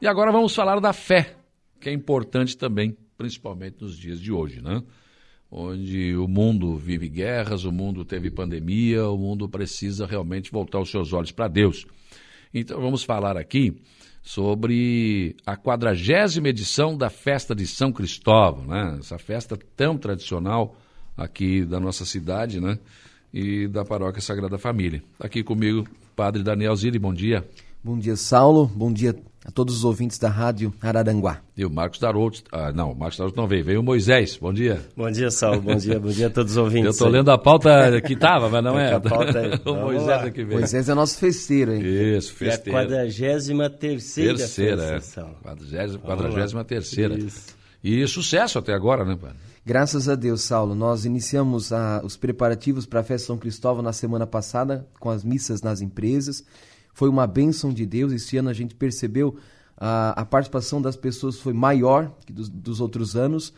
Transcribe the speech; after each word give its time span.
E 0.00 0.06
agora 0.06 0.30
vamos 0.30 0.54
falar 0.54 0.78
da 0.78 0.92
fé, 0.92 1.34
que 1.80 1.88
é 1.88 1.92
importante 1.92 2.56
também, 2.56 2.96
principalmente 3.16 3.78
nos 3.80 3.98
dias 3.98 4.20
de 4.20 4.30
hoje, 4.30 4.62
né? 4.62 4.80
Onde 5.50 6.14
o 6.16 6.28
mundo 6.28 6.76
vive 6.76 7.08
guerras, 7.08 7.64
o 7.64 7.72
mundo 7.72 8.04
teve 8.04 8.30
pandemia, 8.30 9.08
o 9.08 9.18
mundo 9.18 9.48
precisa 9.48 10.06
realmente 10.06 10.52
voltar 10.52 10.78
os 10.78 10.88
seus 10.88 11.12
olhos 11.12 11.32
para 11.32 11.48
Deus. 11.48 11.84
Então 12.54 12.80
vamos 12.80 13.02
falar 13.02 13.36
aqui 13.36 13.76
sobre 14.22 15.34
a 15.44 15.56
quadragésima 15.56 16.48
edição 16.48 16.96
da 16.96 17.10
festa 17.10 17.52
de 17.52 17.66
São 17.66 17.90
Cristóvão, 17.90 18.66
né? 18.66 18.98
Essa 19.00 19.18
festa 19.18 19.58
tão 19.74 19.98
tradicional 19.98 20.76
aqui 21.16 21.64
da 21.64 21.80
nossa 21.80 22.04
cidade, 22.04 22.60
né? 22.60 22.78
E 23.34 23.66
da 23.66 23.84
paróquia 23.84 24.22
Sagrada 24.22 24.58
Família. 24.58 25.02
Aqui 25.18 25.42
comigo, 25.42 25.88
Padre 26.14 26.44
Daniel 26.44 26.76
Zilli, 26.76 27.00
bom 27.00 27.12
dia. 27.12 27.44
Bom 27.88 27.98
dia, 27.98 28.16
Saulo. 28.16 28.66
Bom 28.66 28.92
dia 28.92 29.16
a 29.46 29.50
todos 29.50 29.74
os 29.78 29.82
ouvintes 29.82 30.18
da 30.18 30.28
Rádio 30.28 30.74
Araranguá. 30.78 31.40
E 31.56 31.64
o 31.64 31.70
Marcos 31.70 31.98
Daroto, 31.98 32.42
ah, 32.52 32.70
não, 32.70 32.92
o 32.92 32.94
Marcos 32.94 33.16
Daroto 33.16 33.34
não 33.40 33.48
veio, 33.48 33.64
veio 33.64 33.80
o 33.80 33.82
Moisés, 33.82 34.36
bom 34.36 34.52
dia. 34.52 34.86
Bom 34.94 35.10
dia, 35.10 35.30
Saulo, 35.30 35.62
bom 35.62 35.74
dia, 35.74 35.98
bom 35.98 36.10
dia 36.10 36.26
a 36.26 36.30
todos 36.30 36.52
os 36.52 36.58
ouvintes. 36.58 36.84
Eu 36.84 36.90
estou 36.90 37.08
lendo 37.08 37.30
a 37.30 37.38
pauta 37.38 37.98
que 38.02 38.12
estava, 38.12 38.50
mas 38.50 38.62
não 38.62 38.78
é. 38.78 38.92
A 38.92 39.00
pauta 39.00 39.38
é. 39.38 39.54
o 39.70 39.74
Moisés 39.74 40.22
aqui 40.22 40.44
veio. 40.44 40.58
Moisés 40.60 40.86
é 40.86 40.94
nosso 40.94 41.16
festeiro, 41.18 41.72
hein? 41.72 41.80
Isso, 41.82 42.30
é 42.30 42.34
festeiro. 42.34 42.78
E 42.78 42.78
a 42.78 42.84
quadragésima 42.84 43.70
terceira 43.70 44.36
Terceira, 44.36 44.82
é. 44.82 45.00
Saulo. 45.00 45.36
Quadragésima 46.04 46.64
terceira. 46.66 47.18
Isso. 47.18 47.56
E 47.82 48.06
sucesso 48.06 48.58
até 48.58 48.74
agora, 48.74 49.02
né, 49.02 49.16
Padre? 49.18 49.36
Graças 49.64 50.10
a 50.10 50.14
Deus, 50.14 50.42
Saulo. 50.42 50.74
Nós 50.74 51.06
iniciamos 51.06 51.72
a- 51.72 52.02
os 52.04 52.18
preparativos 52.18 52.84
para 52.84 53.00
a 53.00 53.02
festa 53.02 53.28
São 53.28 53.38
Cristóvão 53.38 53.82
na 53.82 53.94
semana 53.94 54.26
passada, 54.26 54.86
com 55.00 55.08
as 55.08 55.24
missas 55.24 55.62
nas 55.62 55.80
empresas. 55.80 56.44
Foi 56.98 57.08
uma 57.08 57.28
bênção 57.28 57.72
de 57.72 57.86
Deus. 57.86 58.12
Este 58.12 58.38
ano 58.38 58.48
a 58.48 58.52
gente 58.52 58.74
percebeu 58.74 59.36
a, 59.76 60.20
a 60.20 60.24
participação 60.24 60.82
das 60.82 60.96
pessoas 60.96 61.38
foi 61.38 61.52
maior 61.52 62.12
que 62.26 62.32
dos, 62.32 62.48
dos 62.48 62.80
outros 62.80 63.14
anos. 63.14 63.54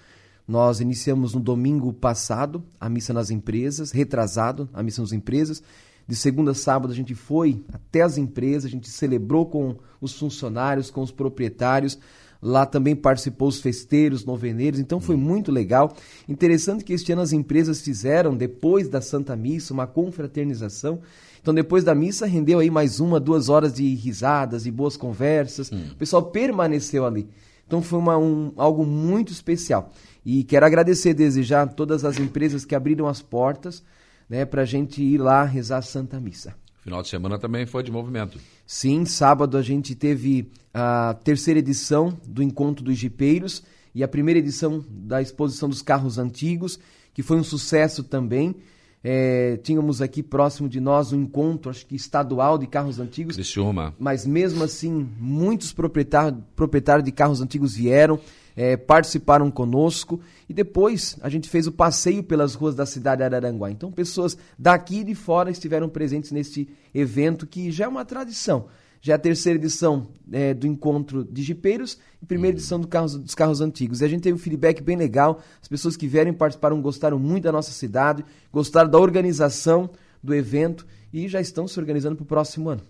Nós 0.46 0.78
iniciamos 0.78 1.32
no 1.32 1.40
domingo 1.40 1.90
passado 1.90 2.62
a 2.78 2.86
missa 2.86 3.14
nas 3.14 3.30
empresas, 3.30 3.92
retrasado 3.92 4.68
a 4.74 4.82
missa 4.82 5.00
nas 5.00 5.12
empresas. 5.12 5.62
De 6.06 6.14
segunda 6.14 6.50
a 6.50 6.54
sábado 6.54 6.92
a 6.92 6.94
gente 6.94 7.14
foi 7.14 7.64
até 7.72 8.02
as 8.02 8.18
empresas, 8.18 8.66
a 8.66 8.68
gente 8.68 8.90
celebrou 8.90 9.46
com 9.46 9.74
os 10.02 10.12
funcionários, 10.18 10.90
com 10.90 11.00
os 11.00 11.10
proprietários. 11.10 11.98
Lá 12.42 12.64
também 12.64 12.96
participou 12.96 13.48
os 13.48 13.60
festeiros, 13.60 14.24
noveneiros, 14.24 14.80
então 14.80 14.98
foi 14.98 15.16
muito 15.16 15.52
legal. 15.52 15.94
Interessante 16.26 16.82
que 16.82 16.94
este 16.94 17.12
ano 17.12 17.20
as 17.20 17.32
empresas 17.32 17.82
fizeram, 17.82 18.34
depois 18.34 18.88
da 18.88 19.00
Santa 19.00 19.36
Missa, 19.36 19.74
uma 19.74 19.86
confraternização. 19.86 21.00
Então, 21.40 21.54
depois 21.54 21.84
da 21.84 21.94
missa, 21.94 22.26
rendeu 22.26 22.58
aí 22.58 22.70
mais 22.70 23.00
uma, 23.00 23.18
duas 23.18 23.48
horas 23.48 23.72
de 23.72 23.94
risadas 23.94 24.66
e 24.66 24.70
boas 24.70 24.96
conversas. 24.96 25.70
O 25.92 25.96
pessoal 25.96 26.22
permaneceu 26.24 27.06
ali. 27.06 27.28
Então, 27.66 27.82
foi 27.82 27.98
uma, 27.98 28.18
um, 28.18 28.52
algo 28.56 28.84
muito 28.84 29.32
especial. 29.32 29.90
E 30.24 30.44
quero 30.44 30.66
agradecer, 30.66 31.14
desejar 31.14 31.62
a 31.62 31.66
todas 31.66 32.04
as 32.04 32.18
empresas 32.18 32.64
que 32.64 32.74
abriram 32.74 33.06
as 33.06 33.22
portas 33.22 33.82
né, 34.28 34.44
para 34.44 34.62
a 34.62 34.66
gente 34.66 35.02
ir 35.02 35.18
lá 35.18 35.44
rezar 35.44 35.78
a 35.78 35.82
Santa 35.82 36.20
Missa. 36.20 36.54
Final 36.82 37.02
de 37.02 37.08
semana 37.08 37.38
também 37.38 37.66
foi 37.66 37.82
de 37.82 37.90
movimento. 37.90 38.38
Sim, 38.66 39.04
sábado 39.04 39.56
a 39.56 39.62
gente 39.62 39.94
teve 39.94 40.50
a 40.72 41.14
terceira 41.22 41.58
edição 41.60 42.16
do 42.26 42.42
Encontro 42.42 42.84
dos 42.84 42.96
Jipeiros 42.96 43.62
e 43.94 44.02
a 44.02 44.08
primeira 44.08 44.38
edição 44.38 44.84
da 44.88 45.20
exposição 45.20 45.68
dos 45.68 45.82
carros 45.82 46.18
antigos, 46.18 46.78
que 47.12 47.22
foi 47.22 47.36
um 47.36 47.44
sucesso 47.44 48.02
também. 48.02 48.54
É, 49.02 49.58
tínhamos 49.62 50.02
aqui 50.02 50.22
próximo 50.22 50.68
de 50.68 50.78
nós 50.78 51.12
um 51.12 51.22
encontro, 51.22 51.70
acho 51.70 51.86
que 51.86 51.96
estadual 51.96 52.58
de 52.58 52.66
carros 52.66 52.98
antigos, 52.98 53.34
Criciúma. 53.34 53.94
mas 53.98 54.26
mesmo 54.26 54.62
assim 54.62 55.08
muitos 55.18 55.72
proprietários, 55.72 56.38
proprietários 56.54 57.04
de 57.04 57.10
carros 57.10 57.40
antigos 57.40 57.74
vieram, 57.74 58.20
é, 58.60 58.76
participaram 58.76 59.50
conosco 59.50 60.20
e 60.46 60.52
depois 60.52 61.16
a 61.22 61.30
gente 61.30 61.48
fez 61.48 61.66
o 61.66 61.72
passeio 61.72 62.22
pelas 62.22 62.54
ruas 62.54 62.74
da 62.74 62.84
cidade 62.84 63.20
de 63.20 63.24
Araranguá. 63.24 63.70
Então 63.70 63.90
pessoas 63.90 64.36
daqui 64.58 64.98
e 64.98 65.04
de 65.04 65.14
fora 65.14 65.50
estiveram 65.50 65.88
presentes 65.88 66.30
neste 66.30 66.68
evento 66.92 67.46
que 67.46 67.70
já 67.70 67.86
é 67.86 67.88
uma 67.88 68.04
tradição. 68.04 68.66
Já 69.00 69.14
é 69.14 69.16
a 69.16 69.18
terceira 69.18 69.58
edição 69.58 70.08
é, 70.30 70.52
do 70.52 70.66
encontro 70.66 71.24
de 71.24 71.42
jipeiros 71.42 71.98
e 72.20 72.26
primeira 72.26 72.54
edição 72.54 72.78
do 72.78 72.86
carros, 72.86 73.16
dos 73.16 73.34
carros 73.34 73.62
antigos. 73.62 74.02
E 74.02 74.04
a 74.04 74.08
gente 74.08 74.24
teve 74.24 74.34
um 74.34 74.38
feedback 74.38 74.82
bem 74.82 74.94
legal. 74.94 75.40
As 75.62 75.66
pessoas 75.66 75.96
que 75.96 76.06
vieram 76.06 76.30
e 76.30 76.34
participaram 76.34 76.82
gostaram 76.82 77.18
muito 77.18 77.44
da 77.44 77.52
nossa 77.52 77.72
cidade, 77.72 78.22
gostaram 78.52 78.90
da 78.90 78.98
organização 78.98 79.88
do 80.22 80.34
evento 80.34 80.86
e 81.10 81.28
já 81.28 81.40
estão 81.40 81.66
se 81.66 81.80
organizando 81.80 82.14
para 82.14 82.24
o 82.24 82.26
próximo 82.26 82.68
ano. 82.68 82.82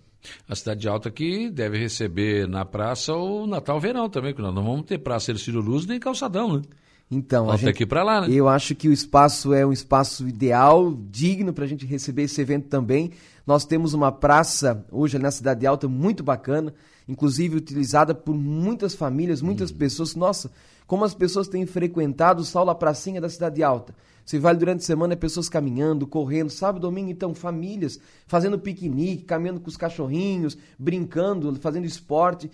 A 0.48 0.54
cidade 0.54 0.80
de 0.80 0.88
Alta 0.88 1.10
que 1.10 1.50
deve 1.50 1.78
receber 1.78 2.46
na 2.48 2.64
praça 2.64 3.14
o 3.14 3.46
Natal 3.46 3.80
Verão 3.80 4.08
também, 4.08 4.34
que 4.34 4.42
nós 4.42 4.54
não 4.54 4.64
vamos 4.64 4.86
ter 4.86 4.98
praça 4.98 5.30
Ercílio 5.30 5.60
Luz 5.60 5.86
nem 5.86 5.98
calçadão, 5.98 6.56
né? 6.56 6.62
Então, 7.10 7.50
a 7.50 7.56
gente, 7.56 7.82
ir 7.82 7.86
para 7.86 8.04
lá, 8.04 8.20
né? 8.20 8.28
eu 8.30 8.48
acho 8.48 8.72
que 8.72 8.88
o 8.88 8.92
espaço 8.92 9.52
é 9.52 9.66
um 9.66 9.72
espaço 9.72 10.28
ideal, 10.28 10.94
digno 11.10 11.52
para 11.52 11.64
a 11.64 11.66
gente 11.66 11.84
receber 11.84 12.22
esse 12.22 12.40
evento 12.40 12.68
também. 12.68 13.10
Nós 13.50 13.64
temos 13.64 13.94
uma 13.94 14.12
praça 14.12 14.86
hoje 14.92 15.18
na 15.18 15.28
Cidade 15.32 15.66
Alta 15.66 15.88
muito 15.88 16.22
bacana, 16.22 16.72
inclusive 17.08 17.56
utilizada 17.56 18.14
por 18.14 18.32
muitas 18.32 18.94
famílias, 18.94 19.40
Uhum. 19.40 19.46
muitas 19.46 19.72
pessoas. 19.72 20.14
Nossa, 20.14 20.52
como 20.86 21.04
as 21.04 21.14
pessoas 21.14 21.48
têm 21.48 21.66
frequentado 21.66 22.42
o 22.42 22.44
Saulo 22.44 22.70
a 22.70 22.76
Pracinha 22.76 23.20
da 23.20 23.28
Cidade 23.28 23.60
Alta. 23.60 23.92
Você 24.24 24.38
vai 24.38 24.54
durante 24.54 24.82
a 24.82 24.86
semana, 24.86 25.14
é 25.14 25.16
pessoas 25.16 25.48
caminhando, 25.48 26.06
correndo, 26.06 26.48
sábado, 26.48 26.82
domingo, 26.82 27.10
então, 27.10 27.34
famílias 27.34 27.98
fazendo 28.24 28.56
piquenique, 28.56 29.24
caminhando 29.24 29.58
com 29.58 29.68
os 29.68 29.76
cachorrinhos, 29.76 30.56
brincando, 30.78 31.52
fazendo 31.56 31.84
esporte. 31.86 32.48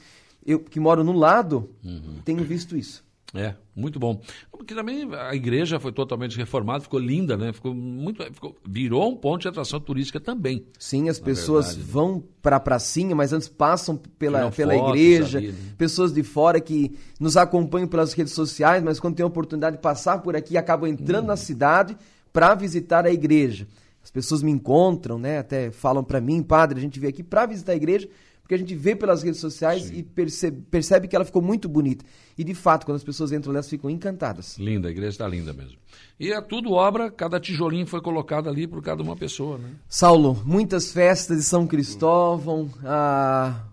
Eu, 0.47 0.61
que 0.61 0.81
moro 0.81 1.05
no 1.05 1.12
lado, 1.12 1.69
Uhum. 1.85 2.21
tenho 2.25 2.43
visto 2.43 2.75
isso. 2.75 3.05
É, 3.37 3.55
muito 3.75 3.99
bom. 3.99 4.21
Porque 4.51 4.75
também 4.75 5.09
a 5.15 5.35
igreja 5.35 5.79
foi 5.79 5.93
totalmente 5.93 6.37
reformada, 6.37 6.81
ficou 6.83 6.99
linda, 6.99 7.37
né? 7.37 7.53
Ficou 7.53 7.75
muito, 7.75 8.23
ficou- 8.33 8.57
virou 8.67 9.11
um 9.11 9.17
ponto 9.17 9.43
de 9.43 9.49
atração 9.49 9.79
turística 9.79 10.19
também. 10.19 10.65
Sim, 10.79 11.09
as 11.09 11.21
pessoas 11.21 11.67
verdade, 11.67 11.87
né? 11.87 11.93
vão 11.93 12.25
para 12.43 12.57
a 12.57 12.61
pracinha, 12.61 13.15
mas 13.15 13.33
antes 13.33 13.49
passam 13.49 13.97
pela, 13.97 14.51
pela 14.51 14.75
igreja, 14.77 15.39
ali, 15.39 15.49
né? 15.49 15.55
pessoas 15.77 16.13
de 16.13 16.23
fora 16.23 16.61
que 16.61 16.97
nos 17.21 17.37
acompanham 17.37 17.87
pelas 17.89 18.13
redes 18.13 18.33
sociais, 18.33 18.83
mas 18.83 18.99
quando 18.99 19.17
tem 19.17 19.25
a 19.25 19.27
oportunidade 19.27 19.77
de 19.77 19.83
passar 19.83 20.19
por 20.23 20.35
aqui, 20.35 20.57
acabam 20.57 20.89
entrando 20.91 21.25
Hum. 21.25 21.29
na 21.29 21.37
cidade 21.37 21.97
para 22.33 22.55
visitar 22.55 23.07
a 23.07 23.11
igreja. 23.13 23.67
As 24.03 24.11
pessoas 24.11 24.41
me 24.43 24.53
encontram, 24.53 25.19
né? 25.19 25.39
Até 25.39 25.71
falam 25.73 26.05
para 26.05 26.21
mim, 26.21 26.41
padre, 26.43 26.79
a 26.79 26.83
gente 26.83 27.01
veio 27.01 27.11
aqui 27.11 27.23
para 27.25 27.45
visitar 27.47 27.73
a 27.73 27.77
igreja, 27.77 28.09
porque 28.47 28.55
a 28.55 28.59
gente 28.59 28.77
vê 28.77 28.95
pelas 28.95 29.25
redes 29.25 29.41
sociais 29.41 29.91
e 29.91 30.05
percebe, 30.05 30.62
percebe 30.71 31.09
que 31.09 31.17
ela 31.17 31.25
ficou 31.25 31.43
muito 31.43 31.69
bonita. 31.69 32.05
E 32.39 32.45
de 32.45 32.55
fato, 32.55 32.87
quando 32.87 32.95
as 32.95 33.03
pessoas 33.03 33.33
entram, 33.33 33.53
elas 33.53 33.69
ficam 33.69 33.91
encantadas. 33.91 34.57
Linda, 34.57 34.87
a 34.87 34.91
igreja 34.93 35.11
está 35.11 35.27
linda 35.27 35.53
mesmo. 35.53 35.77
E 36.19 36.31
é 36.31 36.41
tudo 36.41 36.71
obra, 36.71 37.11
cada 37.11 37.41
tijolinho 37.41 37.89
foi 37.89 38.01
colocado 38.01 38.49
ali 38.49 38.69
por 38.69 38.81
cada 38.81 39.03
uma 39.03 39.17
pessoa, 39.17 39.59
né? 39.59 39.71
Saulo, 39.89 40.41
muitas 40.45 40.93
festas 40.93 41.39
de 41.39 41.43
São 41.43 41.67
Cristóvão, 41.67 42.71
ah, 42.85 43.65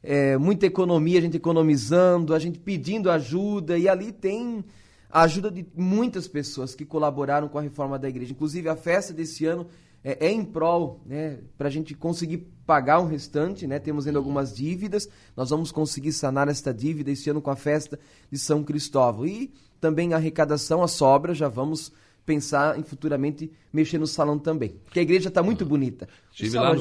é, 0.00 0.38
muita 0.38 0.64
economia, 0.64 1.18
a 1.18 1.22
gente 1.22 1.36
economizando, 1.36 2.32
a 2.32 2.38
gente 2.38 2.60
pedindo 2.60 3.10
ajuda, 3.10 3.76
e 3.76 3.88
ali 3.88 4.12
tem 4.12 4.64
a 5.10 5.22
ajuda 5.22 5.50
de 5.50 5.66
muitas 5.74 6.28
pessoas 6.28 6.72
que 6.72 6.84
colaboraram 6.84 7.48
com 7.48 7.58
a 7.58 7.62
reforma 7.62 7.98
da 7.98 8.08
igreja. 8.08 8.30
Inclusive, 8.30 8.68
a 8.68 8.76
festa 8.76 9.12
desse 9.12 9.44
ano 9.44 9.66
é, 10.02 10.26
é 10.26 10.32
em 10.32 10.44
prol, 10.44 11.00
né, 11.04 11.38
para 11.56 11.68
a 11.68 11.70
gente 11.70 11.94
conseguir 11.94 12.46
pagar 12.66 13.00
o 13.00 13.06
restante, 13.06 13.66
né, 13.66 13.78
temos 13.78 14.06
ainda 14.06 14.18
algumas 14.18 14.54
dívidas, 14.54 15.08
nós 15.36 15.50
vamos 15.50 15.72
conseguir 15.72 16.12
sanar 16.12 16.48
esta 16.48 16.72
dívida 16.72 17.10
esse 17.10 17.28
ano 17.28 17.42
com 17.42 17.50
a 17.50 17.56
festa 17.56 17.98
de 18.30 18.38
São 18.38 18.62
Cristóvão. 18.62 19.26
E 19.26 19.52
também 19.80 20.12
a 20.12 20.16
arrecadação, 20.16 20.82
a 20.82 20.88
sobra, 20.88 21.34
já 21.34 21.48
vamos 21.48 21.92
pensar 22.24 22.78
em 22.78 22.82
futuramente 22.82 23.50
mexer 23.72 23.98
no 23.98 24.06
salão 24.06 24.38
também. 24.38 24.76
Porque 24.84 25.00
a 25.00 25.02
igreja 25.02 25.28
está 25.28 25.42
muito 25.42 25.64
bonita. 25.64 26.08
Tive 26.32 26.56
lá, 26.56 26.72
no 26.74 26.80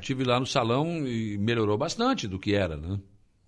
tive 0.00 0.24
lá 0.24 0.40
no 0.40 0.46
salão 0.46 1.06
e 1.06 1.38
melhorou 1.38 1.78
bastante 1.78 2.26
do 2.26 2.38
que 2.38 2.54
era, 2.54 2.76
né? 2.76 2.98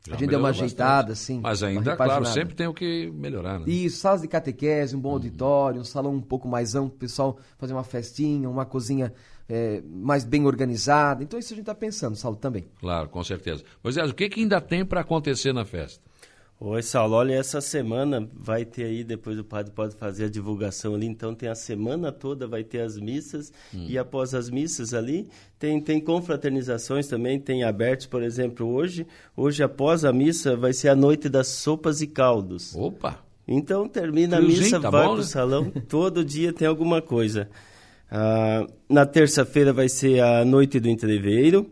Já 0.06 0.14
A 0.14 0.18
gente 0.18 0.30
deu 0.30 0.38
uma 0.40 0.48
ajeitada, 0.48 1.10
bastante. 1.10 1.18
sim, 1.18 1.40
Mas 1.40 1.62
ainda, 1.62 1.96
claro, 1.96 2.24
sempre 2.26 2.54
tem 2.54 2.66
o 2.66 2.74
que 2.74 3.10
melhorar, 3.14 3.60
né? 3.60 3.66
Isso, 3.68 3.98
salas 3.98 4.20
de 4.22 4.26
catequese, 4.28 4.96
um 4.96 5.00
bom 5.00 5.12
auditório, 5.12 5.80
um 5.80 5.84
salão 5.84 6.14
um 6.14 6.20
pouco 6.20 6.48
mais 6.48 6.74
amplo, 6.74 6.96
o 6.96 6.98
pessoal 6.98 7.38
fazer 7.56 7.72
uma 7.72 7.84
festinha, 7.84 8.50
uma 8.50 8.64
cozinha 8.66 9.12
é, 9.48 9.80
mais 9.86 10.24
bem 10.24 10.44
organizada. 10.44 11.22
Então 11.22 11.38
isso 11.38 11.52
a 11.52 11.56
gente 11.56 11.62
está 11.62 11.74
pensando, 11.74 12.16
Saulo, 12.16 12.36
também. 12.36 12.66
Claro, 12.80 13.08
com 13.08 13.22
certeza. 13.22 13.62
Moisés, 13.82 14.10
o 14.10 14.14
que, 14.14 14.28
que 14.28 14.40
ainda 14.40 14.60
tem 14.60 14.84
para 14.84 15.02
acontecer 15.02 15.52
na 15.52 15.64
festa? 15.64 16.02
Oi, 16.64 16.80
Saulo. 16.80 17.16
Olha, 17.16 17.34
essa 17.34 17.60
semana 17.60 18.30
vai 18.32 18.64
ter 18.64 18.84
aí, 18.84 19.02
depois 19.02 19.36
o 19.36 19.42
padre 19.42 19.72
pode 19.72 19.96
fazer 19.96 20.26
a 20.26 20.28
divulgação 20.28 20.94
ali, 20.94 21.06
então 21.06 21.34
tem 21.34 21.48
a 21.48 21.56
semana 21.56 22.12
toda, 22.12 22.46
vai 22.46 22.62
ter 22.62 22.82
as 22.82 22.96
missas, 22.96 23.52
e 23.74 23.98
após 23.98 24.32
as 24.32 24.48
missas 24.48 24.94
ali, 24.94 25.28
tem, 25.58 25.80
tem 25.80 26.00
confraternizações 26.00 27.08
também, 27.08 27.40
tem 27.40 27.64
abertos, 27.64 28.06
por 28.06 28.22
exemplo, 28.22 28.72
hoje, 28.72 29.04
hoje 29.36 29.60
após 29.60 30.04
a 30.04 30.12
missa 30.12 30.54
vai 30.54 30.72
ser 30.72 30.90
a 30.90 30.94
noite 30.94 31.28
das 31.28 31.48
sopas 31.48 32.00
e 32.00 32.06
caldos. 32.06 32.76
Opa! 32.76 33.18
Então 33.48 33.88
termina 33.88 34.36
a 34.36 34.38
Friozinho, 34.38 34.62
missa, 34.62 34.80
tá 34.80 34.88
vai 34.88 35.02
bom, 35.02 35.14
pro 35.14 35.22
né? 35.22 35.26
salão, 35.26 35.68
todo 35.88 36.24
dia 36.24 36.52
tem 36.52 36.68
alguma 36.68 37.02
coisa. 37.02 37.50
Ah, 38.08 38.68
na 38.88 39.04
terça-feira 39.04 39.72
vai 39.72 39.88
ser 39.88 40.20
a 40.20 40.44
noite 40.44 40.78
do 40.78 40.88
entreveiro, 40.88 41.68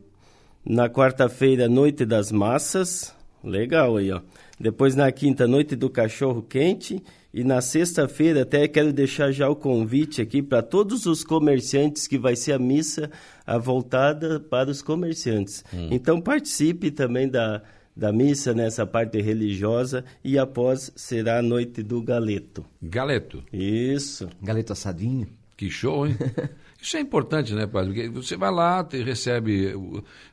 na 0.65 0.89
quarta-feira, 0.89 1.69
noite 1.69 2.05
das 2.05 2.33
massas, 2.33 3.15
Legal 3.43 3.97
aí, 3.97 4.11
ó. 4.13 4.21
Depois 4.59 4.95
na 4.95 5.11
quinta, 5.11 5.47
noite 5.47 5.75
do 5.75 5.89
cachorro 5.89 6.43
quente. 6.43 7.03
E 7.33 7.45
na 7.45 7.61
sexta-feira, 7.61 8.43
até 8.43 8.67
quero 8.67 8.93
deixar 8.93 9.31
já 9.31 9.49
o 9.49 9.55
convite 9.55 10.21
aqui 10.21 10.43
para 10.43 10.63
todos 10.63 11.07
os 11.07 11.23
comerciantes, 11.23 12.09
que 12.09 12.19
vai 12.19 12.35
ser 12.35 12.53
a 12.53 12.59
missa 12.59 13.11
a 13.47 13.57
voltada 13.57 14.41
para 14.41 14.69
os 14.69 14.83
comerciantes. 14.83 15.65
Hum. 15.73 15.89
Então 15.93 16.21
participe 16.21 16.91
também 16.91 17.29
da, 17.29 17.63
da 17.97 18.13
missa 18.13 18.53
nessa 18.53 18.85
parte 18.85 19.21
religiosa 19.21 20.05
e 20.25 20.39
após 20.39 20.93
será 20.97 21.39
a 21.39 21.43
noite 21.43 21.83
do 21.83 22.03
galeto. 22.03 22.65
Galeto. 22.83 23.45
Isso. 23.53 24.29
Galeto 24.43 24.73
assadinho. 24.73 25.29
Que 25.57 25.71
show, 25.71 26.07
hein? 26.07 26.17
Isso 26.83 26.97
é 26.97 27.01
importante, 27.01 27.55
né, 27.55 27.67
padre? 27.67 27.93
Porque 27.93 28.09
você 28.09 28.37
vai 28.37 28.51
lá, 28.51 28.87
recebe 28.91 29.75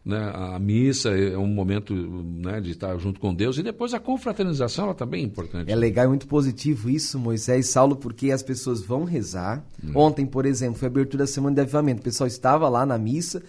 né, 0.05 0.31
a 0.33 0.57
missa, 0.57 1.09
é 1.09 1.37
um 1.37 1.47
momento 1.47 1.93
né, 1.93 2.61
de 2.61 2.71
estar 2.71 2.97
junto 2.97 3.19
com 3.19 3.33
Deus, 3.33 3.57
e 3.57 3.63
depois 3.63 3.93
a 3.93 3.99
confraternização 3.99 4.85
ela 4.85 4.93
também 4.93 5.23
é 5.23 5.25
importante. 5.25 5.69
É 5.69 5.75
legal 5.75 6.05
e 6.05 6.07
muito 6.07 6.27
positivo 6.27 6.89
isso, 6.89 7.19
Moisés 7.19 7.65
e 7.65 7.69
Saulo, 7.69 7.97
porque 7.97 8.31
as 8.31 8.41
pessoas 8.41 8.81
vão 8.81 9.03
rezar. 9.03 9.65
Hum. 9.83 9.91
Ontem, 9.95 10.25
por 10.25 10.45
exemplo, 10.45 10.79
foi 10.79 10.87
a 10.87 10.91
abertura 10.91 11.23
da 11.23 11.27
semana 11.27 11.55
de 11.55 11.61
avivamento. 11.61 11.99
O 11.99 12.03
pessoal 12.03 12.27
estava 12.27 12.69
lá 12.69 12.85
na 12.85 12.97
missa, 12.97 13.43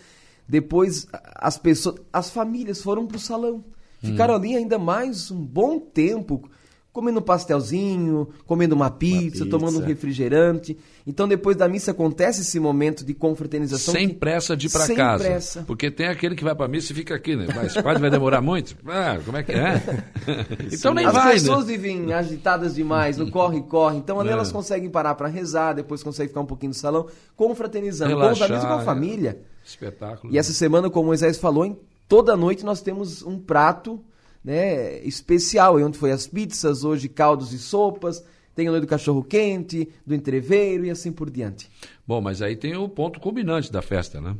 depois 0.48 1.06
as 1.36 1.56
pessoas, 1.56 2.00
as 2.12 2.30
famílias 2.30 2.82
foram 2.82 3.06
para 3.06 3.16
o 3.16 3.20
salão. 3.20 3.64
Ficaram 4.02 4.34
hum. 4.34 4.38
ali 4.38 4.56
ainda 4.56 4.78
mais 4.78 5.30
um 5.30 5.44
bom 5.44 5.78
tempo 5.78 6.50
comendo 6.92 7.20
um 7.20 7.22
pastelzinho, 7.22 8.28
comendo 8.46 8.74
uma 8.74 8.90
pizza, 8.90 9.16
uma 9.16 9.30
pizza, 9.30 9.46
tomando 9.46 9.78
um 9.78 9.84
refrigerante. 9.84 10.76
Então, 11.06 11.28
depois 11.28 11.56
da 11.56 11.68
missa 11.68 11.92
acontece 11.92 12.40
esse 12.40 12.58
momento 12.58 13.04
de 13.04 13.14
confraternização. 13.14 13.94
Sem 13.94 14.08
que... 14.08 14.14
pressa 14.14 14.56
de 14.56 14.66
ir 14.66 14.70
para 14.70 14.94
casa. 14.94 15.22
Sem 15.22 15.32
pressa. 15.32 15.64
Porque 15.66 15.90
tem 15.90 16.08
aquele 16.08 16.34
que 16.34 16.42
vai 16.42 16.54
para 16.54 16.66
missa 16.66 16.92
e 16.92 16.96
fica 16.96 17.14
aqui, 17.14 17.36
né? 17.36 17.46
Mas 17.54 17.74
quase 17.80 18.00
vai 18.00 18.10
demorar 18.10 18.40
muito. 18.40 18.76
Ah, 18.86 19.18
como 19.24 19.36
é 19.36 19.42
que 19.42 19.52
é? 19.52 19.82
então 20.72 20.92
nem 20.92 21.06
As 21.06 21.12
vai, 21.12 21.36
As 21.36 21.42
pessoas 21.42 21.66
né? 21.66 21.76
vivem 21.76 22.12
agitadas 22.12 22.74
demais, 22.74 23.16
no 23.16 23.30
corre-corre. 23.30 23.98
Então, 23.98 24.18
ali 24.18 24.30
é. 24.30 24.32
elas 24.32 24.50
conseguem 24.50 24.90
parar 24.90 25.14
para 25.14 25.28
rezar, 25.28 25.74
depois 25.74 26.02
conseguem 26.02 26.28
ficar 26.28 26.40
um 26.40 26.46
pouquinho 26.46 26.70
no 26.70 26.74
salão, 26.74 27.06
confraternizando. 27.36 28.10
Relaxar, 28.10 28.48
com 28.48 28.54
os 28.54 28.60
amigos 28.60 28.64
com 28.64 28.80
a 28.80 28.84
família. 28.84 29.40
Espetáculo. 29.64 30.32
E 30.32 30.38
essa 30.38 30.52
semana, 30.52 30.90
como 30.90 31.06
Moisés 31.06 31.38
falou, 31.38 31.64
em 31.64 31.78
toda 32.08 32.36
noite 32.36 32.64
nós 32.64 32.80
temos 32.80 33.22
um 33.22 33.38
prato 33.38 34.02
né, 34.44 35.00
especial, 35.00 35.76
onde 35.76 35.98
foi 35.98 36.12
as 36.12 36.26
pizzas, 36.26 36.84
hoje 36.84 37.08
caldos 37.08 37.52
e 37.52 37.58
sopas, 37.58 38.22
tem 38.54 38.68
o 38.68 38.80
do 38.80 38.86
cachorro 38.86 39.22
quente, 39.22 39.88
do 40.04 40.14
entreveiro 40.14 40.84
e 40.84 40.90
assim 40.90 41.12
por 41.12 41.30
diante. 41.30 41.70
Bom, 42.06 42.20
mas 42.20 42.42
aí 42.42 42.56
tem 42.56 42.76
o 42.76 42.88
ponto 42.88 43.20
culminante 43.20 43.70
da 43.70 43.80
festa, 43.80 44.20
né? 44.20 44.36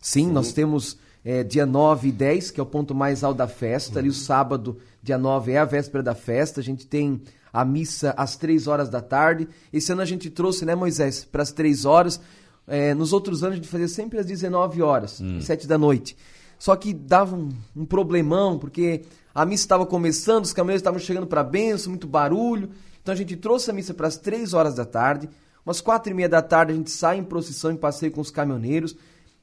Sim, 0.00 0.26
Sim. 0.26 0.32
nós 0.32 0.52
temos 0.52 0.98
é, 1.24 1.44
dia 1.44 1.64
9 1.64 2.08
e 2.08 2.12
10, 2.12 2.50
que 2.50 2.58
é 2.58 2.62
o 2.62 2.66
ponto 2.66 2.94
mais 2.94 3.22
alto 3.22 3.38
da 3.38 3.46
festa, 3.46 3.94
uhum. 3.94 3.98
ali 4.00 4.08
o 4.08 4.12
sábado, 4.12 4.78
dia 5.02 5.16
9 5.16 5.52
é 5.52 5.58
a 5.58 5.64
véspera 5.64 6.02
da 6.02 6.14
festa, 6.14 6.60
a 6.60 6.64
gente 6.64 6.86
tem 6.86 7.22
a 7.52 7.64
missa 7.64 8.14
às 8.16 8.36
3 8.36 8.66
horas 8.66 8.88
da 8.88 9.00
tarde. 9.00 9.48
Esse 9.72 9.92
ano 9.92 10.00
a 10.00 10.06
gente 10.06 10.30
trouxe, 10.30 10.64
né, 10.64 10.74
Moisés, 10.74 11.24
para 11.24 11.42
as 11.42 11.52
3 11.52 11.84
horas. 11.84 12.20
É, 12.66 12.94
nos 12.94 13.12
outros 13.12 13.42
anos 13.42 13.54
a 13.54 13.56
gente 13.56 13.68
fazia 13.68 13.88
sempre 13.88 14.18
às 14.18 14.26
19 14.26 14.82
horas, 14.82 15.20
hum. 15.20 15.40
7 15.40 15.66
da 15.66 15.76
noite. 15.76 16.16
Só 16.62 16.76
que 16.76 16.94
dava 16.94 17.34
um, 17.34 17.48
um 17.74 17.84
problemão, 17.84 18.56
porque 18.56 19.02
a 19.34 19.44
missa 19.44 19.64
estava 19.64 19.84
começando, 19.84 20.44
os 20.44 20.52
caminhoneiros 20.52 20.78
estavam 20.78 21.00
chegando 21.00 21.26
para 21.26 21.40
a 21.40 21.44
benção, 21.44 21.90
muito 21.90 22.06
barulho. 22.06 22.70
Então 23.02 23.12
a 23.12 23.16
gente 23.16 23.34
trouxe 23.36 23.68
a 23.68 23.72
missa 23.72 23.92
para 23.92 24.06
as 24.06 24.16
três 24.16 24.54
horas 24.54 24.76
da 24.76 24.84
tarde. 24.84 25.28
Umas 25.66 25.80
quatro 25.80 26.12
e 26.12 26.14
meia 26.14 26.28
da 26.28 26.40
tarde 26.40 26.70
a 26.70 26.76
gente 26.76 26.88
sai 26.92 27.18
em 27.18 27.24
procissão 27.24 27.72
em 27.72 27.76
passeio 27.76 28.12
com 28.12 28.20
os 28.20 28.30
caminhoneiros. 28.30 28.94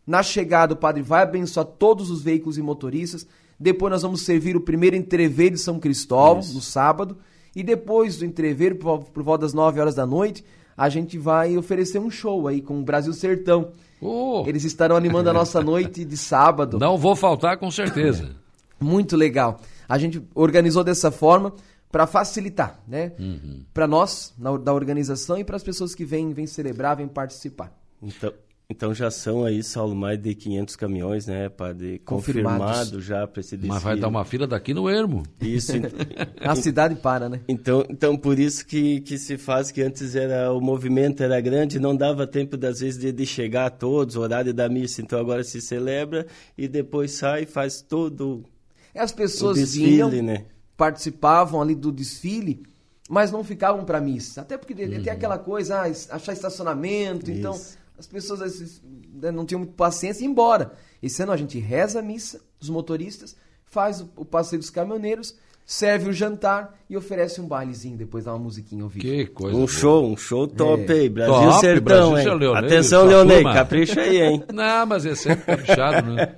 Na 0.07 0.23
chegada, 0.23 0.75
o 0.75 0.77
padre 0.77 1.01
vai 1.01 1.23
abençoar 1.23 1.65
todos 1.65 2.09
os 2.09 2.21
veículos 2.21 2.57
e 2.57 2.61
motoristas. 2.61 3.27
Depois 3.59 3.91
nós 3.91 4.01
vamos 4.01 4.21
servir 4.21 4.55
o 4.55 4.61
primeiro 4.61 4.95
entreveiro 4.95 5.55
de 5.55 5.61
São 5.61 5.77
Cristóvão, 5.77 6.39
Isso. 6.39 6.53
no 6.53 6.61
sábado. 6.61 7.17
E 7.53 7.63
depois 7.63 8.15
do 8.19 8.23
entreveiro, 8.23 8.77
por, 8.77 9.03
por 9.03 9.23
volta 9.23 9.41
das 9.41 9.53
9 9.53 9.77
horas 9.81 9.95
da 9.95 10.05
noite, 10.05 10.45
a 10.77 10.87
gente 10.87 11.17
vai 11.17 11.57
oferecer 11.57 11.99
um 11.99 12.09
show 12.09 12.47
aí 12.47 12.61
com 12.61 12.79
o 12.79 12.83
Brasil 12.83 13.11
Sertão. 13.11 13.73
Oh. 14.01 14.43
Eles 14.47 14.63
estarão 14.63 14.95
animando 14.95 15.29
a 15.29 15.33
nossa 15.33 15.61
noite 15.61 16.05
de 16.05 16.17
sábado. 16.17 16.79
Não 16.79 16.97
vou 16.97 17.15
faltar, 17.15 17.57
com 17.57 17.69
certeza. 17.69 18.35
Muito 18.79 19.17
legal. 19.17 19.59
A 19.87 19.97
gente 19.97 20.21
organizou 20.33 20.83
dessa 20.83 21.11
forma 21.11 21.53
para 21.91 22.05
facilitar, 22.05 22.79
né? 22.87 23.13
Uhum. 23.19 23.63
Para 23.73 23.87
nós, 23.87 24.33
na, 24.37 24.55
da 24.57 24.73
organização, 24.73 25.37
e 25.37 25.43
para 25.43 25.55
as 25.55 25.63
pessoas 25.63 25.95
que 25.95 26.05
vêm, 26.05 26.31
vêm 26.33 26.47
celebrar, 26.47 26.95
vêm 26.95 27.07
participar. 27.07 27.75
Então, 28.01 28.31
então 28.69 28.93
já 28.93 29.09
são 29.09 29.43
aí, 29.43 29.63
Saulo, 29.63 29.95
mais 29.95 30.19
de 30.19 30.35
500 30.35 30.75
caminhões, 30.75 31.25
né, 31.25 31.49
padre? 31.49 31.99
Confirmado 32.05 33.01
já 33.01 33.25
para 33.25 33.39
esse 33.39 33.57
desfile. 33.57 33.73
Mas 33.73 33.81
vai 33.81 33.97
dar 33.97 34.07
uma 34.07 34.23
fila 34.23 34.45
daqui 34.45 34.75
no 34.75 34.87
Ermo. 34.87 35.23
Isso. 35.41 35.73
a 36.39 36.55
cidade 36.55 36.95
para, 36.95 37.27
né? 37.27 37.41
Então, 37.47 37.83
então 37.89 38.15
por 38.15 38.37
isso 38.37 38.63
que, 38.65 39.01
que 39.01 39.17
se 39.17 39.37
faz 39.37 39.71
que 39.71 39.81
antes 39.81 40.15
era 40.15 40.53
o 40.53 40.61
movimento 40.61 41.23
era 41.23 41.41
grande, 41.41 41.79
não 41.79 41.95
dava 41.95 42.27
tempo 42.27 42.55
das 42.55 42.79
vezes 42.79 42.99
de, 42.99 43.11
de 43.11 43.25
chegar 43.25 43.65
a 43.65 43.69
todos, 43.71 44.15
o 44.15 44.21
horário 44.21 44.53
da 44.53 44.69
missa. 44.69 45.01
Então 45.01 45.19
agora 45.19 45.43
se 45.43 45.59
celebra 45.59 46.27
e 46.57 46.67
depois 46.67 47.13
sai 47.13 47.47
faz 47.47 47.81
todo 47.81 48.45
é, 48.93 49.01
As 49.01 49.11
pessoas 49.11 49.57
o 49.57 49.61
desfile, 49.61 49.89
vinham, 49.89 50.11
né? 50.21 50.45
participavam 50.75 51.61
ali 51.61 51.73
do 51.75 51.91
desfile, 51.91 52.63
mas 53.09 53.31
não 53.31 53.43
ficavam 53.43 53.83
para 53.83 53.99
missa. 53.99 54.41
Até 54.41 54.57
porque 54.57 54.73
uhum. 54.73 55.01
tem 55.01 55.11
aquela 55.11 55.37
coisa, 55.37 55.81
ah, 55.81 56.15
achar 56.15 56.33
estacionamento, 56.33 57.31
então 57.31 57.55
isso. 57.55 57.71
então 57.71 57.79
as 57.99 58.07
pessoas 58.07 58.81
né, 59.13 59.29
não 59.29 59.45
tinham 59.45 59.59
muito 59.59 59.73
paciência 59.73 60.23
e 60.23 60.25
ir 60.25 60.29
embora. 60.29 60.73
Esse 61.03 61.21
ano 61.21 61.33
a 61.33 61.37
gente 61.37 61.59
reza 61.59 61.99
a 61.99 62.01
missa 62.01 62.41
dos 62.57 62.69
motoristas, 62.69 63.35
faz 63.65 64.01
o, 64.01 64.09
o 64.15 64.25
passeio 64.25 64.59
dos 64.59 64.69
caminhoneiros, 64.69 65.35
serve 65.65 66.09
o 66.09 66.13
jantar 66.13 66.79
e 66.89 66.97
oferece 66.97 67.39
um 67.39 67.47
bailezinho, 67.47 67.97
depois 67.97 68.25
dá 68.25 68.33
uma 68.33 68.45
musiquinha 68.45 68.83
ao 68.83 68.89
vivo. 68.89 69.05
Que 69.05 69.27
coisa. 69.27 69.55
Um 69.55 69.59
boa. 69.59 69.67
show, 69.67 70.11
um 70.11 70.17
show 70.17 70.47
top 70.47 70.91
é. 70.91 70.93
aí. 70.93 71.09
Brasil 71.09 71.49
top, 71.49 71.59
Sertão, 71.59 72.11
Brasil, 72.11 72.31
hein? 72.31 72.39
Leonei, 72.39 72.65
Atenção, 72.65 73.05
Leonei, 73.05 73.43
capricha 73.43 74.01
aí, 74.01 74.21
hein? 74.21 74.43
Não, 74.51 74.85
mas 74.85 75.05
é 75.05 75.13
sempre 75.13 75.45
caprichado, 75.45 76.11
né? 76.11 76.35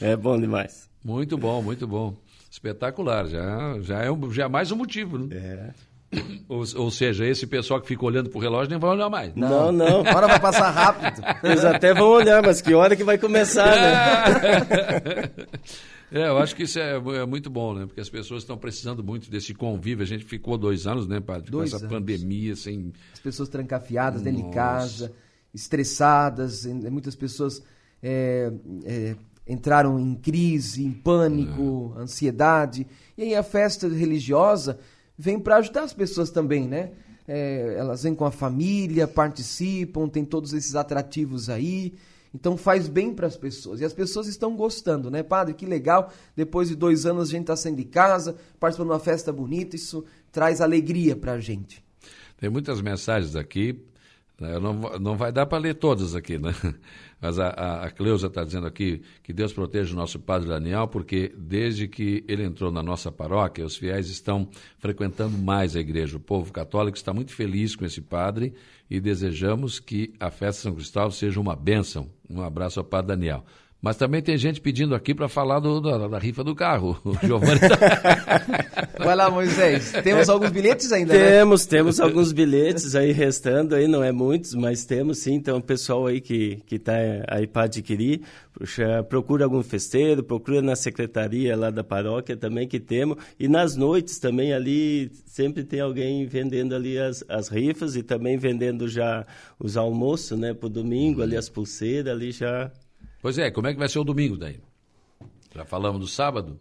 é 0.00 0.16
bom 0.16 0.40
demais. 0.40 0.88
Muito 1.04 1.36
bom, 1.36 1.60
muito 1.60 1.86
bom. 1.86 2.14
Espetacular, 2.50 3.26
já, 3.26 3.78
já, 3.80 4.02
é, 4.02 4.10
um, 4.10 4.30
já 4.30 4.44
é 4.44 4.48
mais 4.48 4.70
um 4.70 4.76
motivo, 4.76 5.18
né? 5.18 5.26
É. 5.32 5.93
Ou, 6.48 6.64
ou, 6.76 6.90
seja, 6.90 7.26
esse 7.26 7.46
pessoal 7.46 7.80
que 7.80 7.88
fica 7.88 8.04
olhando 8.04 8.30
pro 8.30 8.38
relógio 8.38 8.70
nem 8.70 8.78
vai 8.78 8.90
olhar 8.90 9.08
mais. 9.08 9.34
Não, 9.34 9.72
não. 9.72 10.06
A 10.06 10.16
hora 10.16 10.26
vai 10.26 10.40
passar 10.40 10.70
rápido. 10.70 11.22
Eles 11.42 11.64
até 11.64 11.94
vão 11.94 12.08
olhar, 12.08 12.42
mas 12.42 12.60
que 12.60 12.74
hora 12.74 12.94
que 12.96 13.04
vai 13.04 13.18
começar, 13.18 13.66
né? 13.66 15.30
É, 16.12 16.28
eu 16.28 16.38
acho 16.38 16.54
que 16.54 16.62
isso 16.62 16.78
é, 16.78 16.94
é, 16.94 17.26
muito 17.26 17.50
bom, 17.50 17.74
né? 17.74 17.86
Porque 17.86 18.00
as 18.00 18.08
pessoas 18.08 18.44
estão 18.44 18.56
precisando 18.56 19.02
muito 19.02 19.28
desse 19.28 19.52
convívio. 19.52 20.04
A 20.04 20.06
gente 20.06 20.24
ficou 20.24 20.56
dois 20.56 20.86
anos, 20.86 21.08
né, 21.08 21.18
padre? 21.18 21.50
Dois 21.50 21.70
com 21.70 21.76
essa 21.76 21.86
anos. 21.86 21.98
pandemia, 21.98 22.54
sem. 22.54 22.92
As 23.12 23.18
pessoas 23.18 23.48
trancafiadas 23.48 24.22
Nossa. 24.22 24.30
dentro 24.30 24.48
de 24.48 24.54
casa, 24.54 25.12
estressadas, 25.52 26.66
muitas 26.66 27.16
pessoas 27.16 27.60
é, 28.00 28.52
é, 28.84 29.16
entraram 29.48 29.98
em 29.98 30.14
crise, 30.14 30.84
em 30.84 30.92
pânico, 30.92 31.94
é. 31.96 32.02
ansiedade. 32.02 32.86
E 33.18 33.22
aí 33.22 33.34
a 33.34 33.42
festa 33.42 33.88
religiosa 33.88 34.78
vem 35.16 35.38
para 35.38 35.56
ajudar 35.56 35.82
as 35.82 35.92
pessoas 35.92 36.30
também, 36.30 36.66
né? 36.66 36.92
É, 37.26 37.76
elas 37.78 38.02
vêm 38.02 38.14
com 38.14 38.24
a 38.24 38.30
família, 38.30 39.08
participam, 39.08 40.08
tem 40.08 40.24
todos 40.24 40.52
esses 40.52 40.74
atrativos 40.74 41.48
aí. 41.48 41.94
Então 42.34 42.56
faz 42.56 42.88
bem 42.88 43.14
para 43.14 43.28
as 43.28 43.36
pessoas. 43.36 43.80
E 43.80 43.84
as 43.84 43.92
pessoas 43.92 44.26
estão 44.26 44.56
gostando, 44.56 45.10
né, 45.10 45.22
padre? 45.22 45.54
Que 45.54 45.64
legal. 45.64 46.12
Depois 46.34 46.68
de 46.68 46.74
dois 46.74 47.06
anos 47.06 47.28
a 47.28 47.30
gente 47.30 47.42
está 47.42 47.54
saindo 47.56 47.76
de 47.76 47.84
casa, 47.84 48.36
participando 48.58 48.88
de 48.88 48.92
uma 48.94 49.00
festa 49.00 49.32
bonita. 49.32 49.76
Isso 49.76 50.04
traz 50.32 50.60
alegria 50.60 51.14
para 51.14 51.32
a 51.32 51.40
gente. 51.40 51.82
Tem 52.36 52.50
muitas 52.50 52.80
mensagens 52.80 53.36
aqui. 53.36 53.80
Né? 54.40 54.58
Não, 54.58 54.74
não 54.98 55.16
vai 55.16 55.30
dar 55.32 55.46
para 55.46 55.58
ler 55.58 55.74
todas 55.74 56.14
aqui, 56.14 56.38
né? 56.38 56.52
Mas 57.20 57.38
a, 57.38 57.48
a, 57.48 57.84
a 57.84 57.90
Cleusa 57.90 58.26
está 58.26 58.44
dizendo 58.44 58.66
aqui 58.66 59.00
que 59.22 59.32
Deus 59.32 59.52
proteja 59.52 59.94
o 59.94 59.96
nosso 59.96 60.18
Padre 60.18 60.48
Daniel, 60.48 60.88
porque 60.88 61.32
desde 61.38 61.88
que 61.88 62.24
ele 62.28 62.44
entrou 62.44 62.70
na 62.70 62.82
nossa 62.82 63.10
paróquia, 63.10 63.64
os 63.64 63.76
fiéis 63.76 64.10
estão 64.10 64.48
frequentando 64.78 65.38
mais 65.38 65.74
a 65.74 65.80
igreja. 65.80 66.16
O 66.16 66.20
povo 66.20 66.52
católico 66.52 66.96
está 66.96 67.14
muito 67.14 67.32
feliz 67.32 67.74
com 67.76 67.84
esse 67.84 68.00
padre 68.00 68.54
e 68.90 69.00
desejamos 69.00 69.80
que 69.80 70.12
a 70.20 70.30
festa 70.30 70.58
de 70.58 70.62
São 70.62 70.74
Cristóvão 70.74 71.10
seja 71.10 71.40
uma 71.40 71.56
bênção. 71.56 72.10
Um 72.28 72.42
abraço 72.42 72.78
ao 72.78 72.84
Padre 72.84 73.08
Daniel. 73.08 73.44
Mas 73.84 73.98
também 73.98 74.22
tem 74.22 74.38
gente 74.38 74.62
pedindo 74.62 74.94
aqui 74.94 75.14
para 75.14 75.28
falar 75.28 75.60
do, 75.60 75.78
da, 75.78 76.08
da, 76.08 76.18
rifa 76.18 76.42
do 76.42 76.54
carro. 76.54 76.98
O 77.04 77.12
Giovanni 77.22 77.60
tá... 77.60 77.76
Vai 78.96 79.14
lá, 79.14 79.30
Moisés. 79.30 79.92
Temos 80.02 80.30
alguns 80.30 80.50
bilhetes 80.50 80.90
ainda, 80.90 81.12
Temos, 81.12 81.66
né? 81.66 81.70
temos 81.70 82.00
alguns 82.00 82.32
bilhetes 82.32 82.94
aí 82.94 83.12
restando 83.12 83.74
aí, 83.74 83.86
não 83.86 84.02
é 84.02 84.10
muitos, 84.10 84.54
mas 84.54 84.86
temos 84.86 85.18
sim. 85.18 85.34
Então, 85.34 85.58
o 85.58 85.62
pessoal 85.62 86.06
aí 86.06 86.22
que 86.22 86.62
está 86.70 86.94
aí 87.28 87.46
para 87.46 87.64
adquirir, 87.64 88.22
procura 89.10 89.44
algum 89.44 89.62
festeiro, 89.62 90.22
procura 90.22 90.62
na 90.62 90.76
secretaria 90.76 91.54
lá 91.54 91.68
da 91.68 91.84
paróquia 91.84 92.38
também 92.38 92.66
que 92.66 92.80
temos. 92.80 93.18
E 93.38 93.48
nas 93.48 93.76
noites 93.76 94.18
também 94.18 94.54
ali 94.54 95.10
sempre 95.26 95.62
tem 95.62 95.80
alguém 95.80 96.24
vendendo 96.24 96.74
ali 96.74 96.98
as, 96.98 97.22
as 97.28 97.48
rifas 97.48 97.96
e 97.96 98.02
também 98.02 98.38
vendendo 98.38 98.88
já 98.88 99.26
os 99.58 99.76
almoços, 99.76 100.38
né, 100.38 100.54
para 100.54 100.68
o 100.68 100.70
domingo, 100.70 101.20
ali 101.20 101.36
as 101.36 101.50
pulseiras 101.50 102.14
ali 102.14 102.32
já 102.32 102.70
Pois 103.24 103.38
é, 103.38 103.50
como 103.50 103.66
é 103.66 103.72
que 103.72 103.78
vai 103.78 103.88
ser 103.88 103.98
o 103.98 104.04
domingo 104.04 104.36
daí? 104.36 104.60
Já 105.54 105.64
falamos 105.64 105.98
do 105.98 106.06
sábado? 106.06 106.60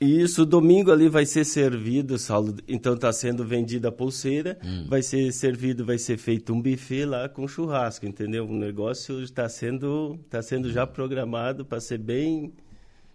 Isso, 0.00 0.44
domingo 0.44 0.90
ali 0.90 1.08
vai 1.08 1.24
ser 1.24 1.44
servido, 1.44 2.18
Saulo. 2.18 2.56
Então 2.66 2.94
está 2.94 3.12
sendo 3.12 3.44
vendida 3.44 3.90
a 3.90 3.92
pulseira, 3.92 4.58
hum. 4.64 4.86
vai 4.88 5.02
ser 5.02 5.30
servido, 5.30 5.86
vai 5.86 5.98
ser 5.98 6.18
feito 6.18 6.52
um 6.52 6.60
buffet 6.60 7.04
lá 7.04 7.28
com 7.28 7.46
churrasco, 7.46 8.06
entendeu? 8.06 8.44
O 8.44 8.52
negócio 8.52 9.22
está 9.22 9.48
sendo, 9.48 10.18
tá 10.28 10.42
sendo 10.42 10.72
já 10.72 10.84
programado 10.84 11.64
para 11.64 11.78
ser 11.78 11.98
bem 11.98 12.52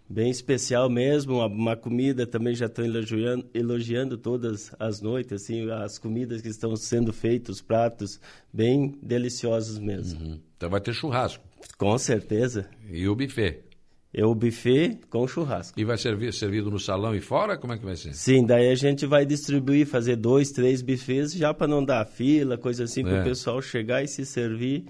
bem 0.08 0.30
especial 0.30 0.88
mesmo. 0.88 1.34
Uma, 1.34 1.48
uma 1.48 1.76
comida 1.76 2.26
também 2.26 2.54
já 2.54 2.64
estou 2.64 2.82
elogiando, 2.82 3.46
elogiando 3.52 4.16
todas 4.16 4.74
as 4.78 5.02
noites, 5.02 5.42
assim, 5.42 5.70
as 5.70 5.98
comidas 5.98 6.40
que 6.40 6.48
estão 6.48 6.74
sendo 6.74 7.12
feitas, 7.12 7.56
os 7.56 7.60
pratos 7.60 8.18
bem 8.50 8.98
deliciosos 9.02 9.78
mesmo. 9.78 10.18
Uhum. 10.18 10.40
Então 10.56 10.70
vai 10.70 10.80
ter 10.80 10.94
churrasco. 10.94 11.45
Com 11.78 11.96
certeza. 11.98 12.68
E 12.90 13.08
o 13.08 13.14
buffet. 13.14 13.66
É 14.12 14.24
o 14.24 14.34
buffet 14.34 14.98
com 15.10 15.28
churrasco. 15.28 15.78
E 15.78 15.84
vai 15.84 15.98
ser 15.98 16.32
servido 16.32 16.70
no 16.70 16.80
salão 16.80 17.14
e 17.14 17.20
fora? 17.20 17.58
Como 17.58 17.74
é 17.74 17.78
que 17.78 17.84
vai 17.84 17.96
ser? 17.96 18.14
Sim, 18.14 18.46
daí 18.46 18.70
a 18.70 18.74
gente 18.74 19.04
vai 19.04 19.26
distribuir, 19.26 19.86
fazer 19.86 20.16
dois, 20.16 20.50
três 20.50 20.80
buffets 20.80 21.34
já 21.34 21.52
para 21.52 21.66
não 21.66 21.84
dar 21.84 22.06
fila, 22.06 22.56
coisa 22.56 22.84
assim, 22.84 23.02
para 23.02 23.12
o 23.12 23.16
é. 23.16 23.24
pessoal 23.24 23.60
chegar 23.60 24.02
e 24.02 24.08
se 24.08 24.24
servir 24.24 24.86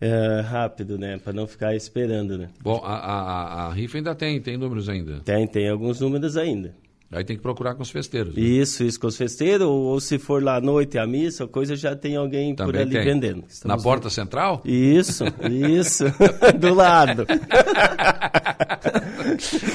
é, 0.00 0.40
rápido, 0.40 0.98
né? 0.98 1.18
Para 1.18 1.32
não 1.32 1.46
ficar 1.46 1.76
esperando, 1.76 2.36
né? 2.36 2.48
Bom, 2.60 2.80
a, 2.82 2.96
a, 2.96 3.66
a, 3.66 3.72
rifa 3.72 3.98
ainda 3.98 4.14
tem, 4.14 4.40
tem 4.40 4.56
números 4.56 4.88
ainda? 4.88 5.20
Tem, 5.20 5.46
tem 5.46 5.68
alguns 5.68 6.00
números 6.00 6.36
ainda. 6.36 6.74
Aí 7.12 7.22
tem 7.24 7.36
que 7.36 7.42
procurar 7.42 7.74
com 7.74 7.82
os 7.82 7.90
festeiros. 7.90 8.34
Né? 8.34 8.40
Isso, 8.40 8.82
isso, 8.82 8.98
com 8.98 9.06
os 9.06 9.16
festeiros, 9.18 9.66
ou, 9.66 9.82
ou, 9.82 10.00
se 10.00 10.18
for 10.18 10.42
lá 10.42 10.56
à 10.56 10.60
noite 10.62 10.96
a 10.96 11.06
missa, 11.06 11.46
coisa 11.46 11.76
já 11.76 11.94
tem 11.94 12.16
alguém 12.16 12.54
Também 12.54 12.72
por 12.72 12.80
ali 12.80 12.90
tem. 12.90 13.04
vendendo. 13.04 13.44
Estamos 13.46 13.76
Na 13.76 13.82
porta 13.82 14.08
central? 14.08 14.62
Isso, 14.64 15.24
isso, 15.50 16.04
do 16.58 16.72
lado. 16.72 17.26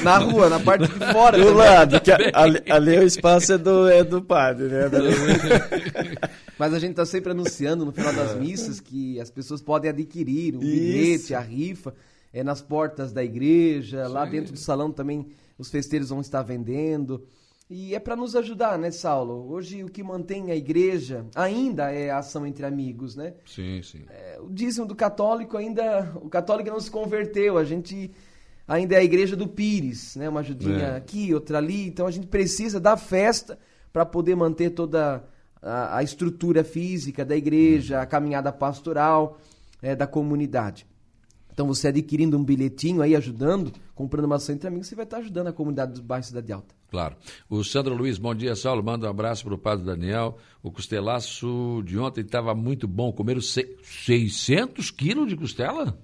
na 0.04 0.18
rua, 0.18 0.50
na 0.50 0.60
parte 0.60 0.88
de 0.88 1.12
fora. 1.14 1.38
Do 1.38 1.54
lado, 1.54 2.02
que 2.02 2.12
ali, 2.12 2.60
ali, 2.68 2.98
o 2.98 3.04
espaço 3.04 3.54
é 3.54 3.58
do, 3.60 3.88
é 3.88 4.04
do 4.04 4.20
padre, 4.20 4.70
né? 4.70 4.90
Mas 6.58 6.74
a 6.74 6.80
gente 6.80 6.92
está 6.92 7.06
sempre 7.06 7.34
anunciando 7.34 7.86
no 7.86 7.92
final 7.92 8.14
das 8.14 8.36
missas 8.36 8.80
que 8.80 9.20
as 9.20 9.30
pessoas 9.30 9.62
podem 9.62 9.92
adquirir 9.92 10.56
o 10.56 10.60
bilhete, 10.60 11.36
a 11.36 11.40
rifa, 11.40 11.94
é 12.38 12.44
nas 12.44 12.62
portas 12.62 13.12
da 13.12 13.24
igreja, 13.24 14.06
Sim. 14.06 14.14
lá 14.14 14.26
dentro 14.26 14.54
do 14.54 14.60
salão 14.60 14.92
também 14.92 15.28
os 15.58 15.70
festeiros 15.70 16.10
vão 16.10 16.22
estar 16.22 16.44
vendendo. 16.44 17.26
E 17.70 17.94
é 17.94 18.00
para 18.00 18.16
nos 18.16 18.36
ajudar, 18.36 18.78
né, 18.78 18.92
Saulo? 18.92 19.52
Hoje 19.52 19.84
o 19.84 19.90
que 19.90 20.02
mantém 20.02 20.52
a 20.52 20.56
igreja 20.56 21.26
ainda 21.36 21.92
é 21.92 22.10
a 22.10 22.20
ação 22.20 22.46
entre 22.48 22.66
amigos, 22.66 23.16
né? 23.16 23.34
Sim, 23.46 23.82
sim. 23.84 24.06
É, 24.10 24.40
o 24.40 24.50
dízimo 24.50 24.86
do 24.86 24.96
católico 24.96 25.58
ainda. 25.58 26.14
O 26.16 26.30
católico 26.30 26.70
não 26.70 26.80
se 26.80 26.90
converteu, 26.90 27.58
a 27.58 27.66
gente 27.66 28.12
ainda 28.66 28.96
é 28.96 29.00
a 29.00 29.04
igreja 29.04 29.36
do 29.36 29.48
Pires, 29.48 30.16
né? 30.16 30.30
Uma 30.30 30.40
ajudinha 30.40 30.88
é. 30.88 30.96
aqui, 30.96 31.34
outra 31.34 31.58
ali. 31.58 31.88
Então 31.88 32.08
a 32.08 32.12
gente 32.12 32.28
precisa 32.28 32.80
da 32.80 32.96
festa 32.96 33.60
para 33.92 34.06
poder 34.06 34.36
manter 34.36 34.70
toda 34.70 35.24
a, 35.62 35.98
a, 35.98 36.04
estrutura 36.04 36.64
física 36.64 37.26
da 37.26 37.36
igreja, 37.36 37.98
hum. 37.98 38.02
a 38.02 38.06
caminhada 38.06 38.52
pastoral 38.52 39.40
é, 39.82 39.94
da 39.94 40.08
comunidade. 40.08 40.86
Então, 41.58 41.66
você 41.66 41.88
adquirindo 41.88 42.38
um 42.38 42.44
bilhetinho 42.44 43.02
aí, 43.02 43.16
ajudando, 43.16 43.74
comprando 43.96 44.26
uma 44.26 44.36
ação 44.36 44.54
entre 44.54 44.68
amigos, 44.68 44.86
você 44.86 44.94
vai 44.94 45.06
estar 45.06 45.18
ajudando 45.18 45.48
a 45.48 45.52
comunidade 45.52 45.94
dos 45.94 46.02
bairros 46.02 46.28
Cidade 46.28 46.54
Alta. 46.54 46.76
Claro. 46.88 47.16
O 47.50 47.64
Sandro 47.64 47.96
Luiz, 47.96 48.20
bom 48.20 48.36
dia, 48.36 48.56
Saulo. 48.56 48.84
Manda 48.84 49.08
um 49.08 49.10
abraço 49.10 49.44
para 49.44 49.56
o 49.56 49.58
padre 49.58 49.84
Daniel. 49.84 50.38
O 50.62 50.72
costelaço 50.72 51.82
de 51.84 51.98
ontem 51.98 52.22
estava 52.22 52.54
muito 52.54 52.88
bom. 52.88 53.12
Comeram 53.12 53.42
600 53.42 54.92
quilos 54.92 55.30
de 55.30 55.36
costela? 55.36 56.00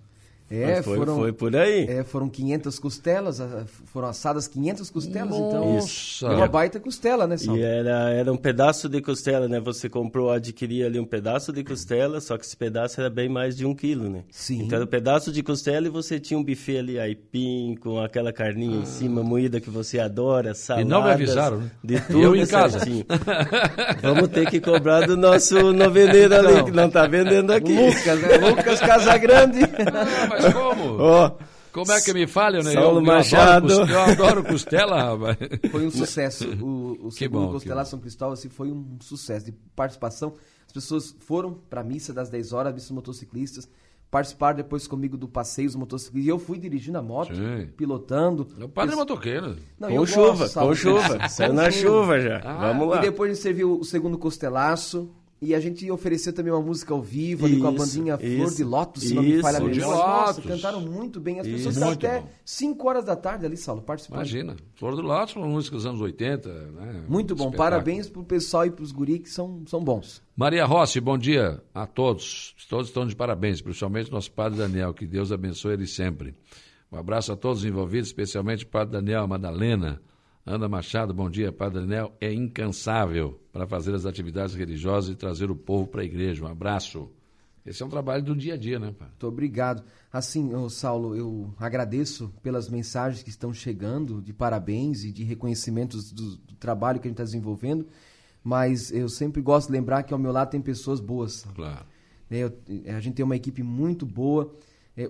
É, 0.50 0.83
foi, 0.83 0.97
foram, 0.97 1.15
foi 1.15 1.33
por 1.33 1.55
aí. 1.55 1.85
É, 1.88 2.03
foram 2.03 2.29
500 2.29 2.77
costelas, 2.77 3.41
foram 3.85 4.07
assadas 4.07 4.47
500 4.47 4.89
costelas, 4.89 5.35
então. 5.35 5.73
Nossa. 5.73 6.27
É 6.27 6.35
uma 6.35 6.47
baita 6.47 6.79
costela, 6.79 7.25
né, 7.25 7.38
Sal? 7.38 7.57
E 7.57 7.62
era, 7.62 8.12
era 8.12 8.31
um 8.31 8.38
pedaço 8.38 8.88
de 8.88 9.01
costela, 9.01 9.47
né? 9.47 9.59
Você 9.59 9.89
comprou, 9.89 10.29
adquiria 10.29 10.85
ali 10.85 11.00
um 11.00 11.05
pedaço 11.05 11.51
de 11.51 11.63
costela, 11.63 12.21
só 12.21 12.38
que 12.38 12.45
esse 12.45 12.55
pedaço 12.55 13.00
era 13.00 13.09
bem 13.09 13.29
mais 13.29 13.57
de 13.57 13.65
um 13.65 13.73
quilo, 13.73 14.09
né? 14.09 14.23
Sim. 14.29 14.63
Então 14.63 14.75
era 14.75 14.85
um 14.85 14.89
pedaço 14.89 15.31
de 15.31 15.41
costela 15.41 15.88
e 15.88 15.89
você 15.89 16.19
tinha 16.19 16.38
um 16.38 16.43
buffet 16.43 16.77
ali, 16.77 17.00
aipim, 17.00 17.75
com 17.79 18.00
aquela 18.00 18.31
carninha 18.31 18.77
ah. 18.77 18.81
em 18.81 18.85
cima, 18.85 19.23
moída 19.23 19.59
que 19.59 19.69
você 19.69 20.00
adora, 20.00 20.53
saladas. 20.53 20.88
E 20.88 20.89
não 20.89 21.03
me 21.03 21.12
avisaram, 21.12 21.57
né? 21.57 21.71
De 21.83 22.00
tudo 22.01 22.21
eu 22.21 22.35
em 22.35 22.45
casa. 22.45 22.79
Vamos 24.01 24.27
ter 24.29 24.47
que 24.50 24.59
cobrar 24.59 25.07
do 25.07 25.17
nosso 25.17 25.73
noveleiro 25.73 26.35
ali, 26.35 26.63
que 26.63 26.71
não 26.71 26.89
tá 26.89 27.07
vendendo 27.07 27.51
aqui. 27.51 27.73
Lucas, 27.73 28.21
né? 28.21 28.50
Lucas 28.50 28.79
Casagrande. 28.79 29.59
Mas 30.41 30.53
como? 30.53 30.97
Oh. 31.03 31.53
Como 31.73 31.91
é 31.91 31.99
que 31.99 32.13
me 32.13 32.27
falha, 32.27 32.61
né? 32.61 32.71
Saulo 32.71 32.99
eu, 32.99 33.01
Machado. 33.03 33.73
Eu 33.73 33.81
adoro, 33.81 33.91
eu 33.91 34.01
adoro 34.01 34.43
costela, 34.43 35.03
rapaz. 35.03 35.37
Foi 35.71 35.87
um 35.87 35.89
sucesso. 35.89 36.47
O, 36.63 37.07
o 37.07 37.11
segundo 37.11 37.47
bom, 37.47 37.51
Costela 37.53 37.83
São 37.83 37.99
Cristóvão 37.99 38.33
assim, 38.33 38.47
foi 38.47 38.71
um 38.71 38.97
sucesso 39.01 39.47
de 39.47 39.51
participação. 39.75 40.35
As 40.67 40.71
pessoas 40.71 41.15
foram 41.21 41.53
para 41.53 41.81
a 41.81 41.83
missa 41.83 42.13
das 42.13 42.29
10 42.29 42.53
horas, 42.53 42.73
missa 42.75 42.93
motociclistas, 42.93 43.67
participaram 44.11 44.55
depois 44.57 44.85
comigo 44.85 45.17
do 45.17 45.27
passeio 45.27 45.67
dos 45.67 45.75
motociclistas. 45.75 46.25
E 46.25 46.29
eu 46.29 46.37
fui 46.37 46.59
dirigindo 46.59 46.99
a 46.99 47.01
moto, 47.01 47.35
Sim. 47.35 47.67
pilotando. 47.75 48.47
O 48.61 48.69
padre 48.69 48.93
é 48.93 48.95
motoqueiro. 48.95 49.55
Não, 49.79 49.89
com 49.89 50.05
chuva, 50.05 50.43
gosto, 50.45 50.59
com 50.61 50.75
chuva. 50.75 51.27
Saiu 51.27 51.53
na 51.53 51.71
chuva 51.71 52.19
já. 52.19 52.39
Ah, 52.43 52.67
Vamos 52.67 52.87
lá. 52.89 52.97
E 52.97 53.01
depois 53.01 53.31
a 53.31 53.33
gente 53.33 53.41
serviu 53.41 53.79
o 53.79 53.83
segundo 53.83 54.15
costelaço. 54.19 55.09
E 55.43 55.53
a 55.53 55.59
gente 55.59 55.91
ofereceu 55.91 56.31
também 56.31 56.53
uma 56.53 56.62
música 56.62 56.93
ao 56.93 57.01
vivo 57.01 57.45
ali 57.45 57.59
com 57.59 57.67
a 57.67 57.71
bandinha 57.71 58.17
Flor 58.17 58.53
de 58.53 58.63
Lótus, 58.63 59.03
se 59.03 59.13
não 59.13 59.21
me 59.21 59.41
falha 59.41 59.57
a 59.57 59.62
memória. 59.62 59.85
Nossa, 59.85 60.41
cantaram 60.41 60.79
muito 60.79 61.19
bem. 61.19 61.39
As 61.41 61.47
pessoas 61.47 61.81
até 61.81 62.23
5 62.45 62.88
horas 62.88 63.03
da 63.03 63.15
tarde 63.15 63.45
ali, 63.45 63.57
Saulo, 63.57 63.81
participando. 63.81 64.19
Imagina. 64.19 64.55
Flor 64.75 64.95
de 64.95 65.01
Lótus, 65.01 65.35
uma 65.35 65.47
música 65.47 65.75
dos 65.75 65.85
anos 65.85 66.00
80. 66.00 66.50
Né? 66.50 67.03
Muito 67.09 67.35
bom. 67.35 67.51
Parabéns 67.51 68.07
pro 68.07 68.23
pessoal 68.23 68.65
e 68.65 68.71
pros 68.71 68.93
guri 68.93 69.19
que 69.19 69.29
são, 69.29 69.63
são 69.67 69.83
bons. 69.83 70.21
Maria 70.35 70.65
Rossi, 70.65 71.01
bom 71.01 71.17
dia 71.17 71.62
a 71.73 71.85
todos. 71.85 72.55
Todos 72.69 72.88
estão 72.88 73.05
de 73.05 73.15
parabéns, 73.15 73.62
principalmente 73.62 74.09
nosso 74.12 74.31
padre 74.31 74.57
Daniel. 74.57 74.93
Que 74.93 75.05
Deus 75.05 75.31
abençoe 75.31 75.73
ele 75.73 75.88
sempre. 75.88 76.33
Um 76.89 76.97
abraço 76.97 77.33
a 77.33 77.35
todos 77.35 77.59
os 77.59 77.65
envolvidos, 77.65 78.09
especialmente 78.09 78.63
o 78.63 78.67
padre 78.67 78.93
Daniel, 78.93 79.23
a 79.23 79.27
Madalena, 79.27 80.01
Ana 80.45 80.67
Machado, 80.67 81.13
bom 81.13 81.29
dia. 81.29 81.53
Padre 81.53 81.81
Daniel 81.81 82.12
é 82.19 82.33
incansável 82.33 83.39
para 83.53 83.65
fazer 83.65 83.95
as 83.95 84.05
atividades 84.05 84.53
religiosas 84.53 85.09
e 85.12 85.15
trazer 85.15 85.50
o 85.50 85.55
povo 85.55 85.88
para 85.88 86.01
a 86.01 86.05
igreja. 86.05 86.43
Um 86.43 86.47
abraço. 86.47 87.09
Esse 87.65 87.81
é 87.81 87.85
um 87.85 87.89
trabalho 87.89 88.21
do 88.21 88.35
dia 88.35 88.55
a 88.55 88.57
dia, 88.57 88.77
né, 88.77 88.93
pai? 88.97 89.07
Muito 89.07 89.25
obrigado. 89.25 89.83
Assim, 90.12 90.53
ô, 90.53 90.69
Saulo, 90.69 91.15
eu 91.15 91.53
agradeço 91.57 92.29
pelas 92.43 92.67
mensagens 92.67 93.23
que 93.23 93.29
estão 93.29 93.53
chegando 93.53 94.21
de 94.21 94.33
parabéns 94.33 95.05
e 95.05 95.13
de 95.13 95.23
reconhecimentos 95.23 96.12
do, 96.12 96.35
do 96.35 96.55
trabalho 96.55 97.00
que 97.00 97.07
a 97.07 97.09
gente 97.09 97.15
está 97.15 97.23
desenvolvendo, 97.23 97.88
mas 98.43 98.91
eu 98.91 99.07
sempre 99.07 99.41
gosto 99.41 99.67
de 99.67 99.73
lembrar 99.73 100.03
que 100.03 100.13
ao 100.13 100.19
meu 100.19 100.33
lado 100.33 100.50
tem 100.50 100.62
pessoas 100.62 101.00
boas. 101.00 101.45
Claro. 101.55 101.85
É, 102.29 102.39
eu, 102.39 102.53
a 102.93 103.00
gente 103.00 103.15
tem 103.15 103.23
uma 103.23 103.38
equipe 103.38 103.63
muito 103.63 104.05
boa. 104.05 104.53
É, 104.97 105.03
é, 105.03 105.07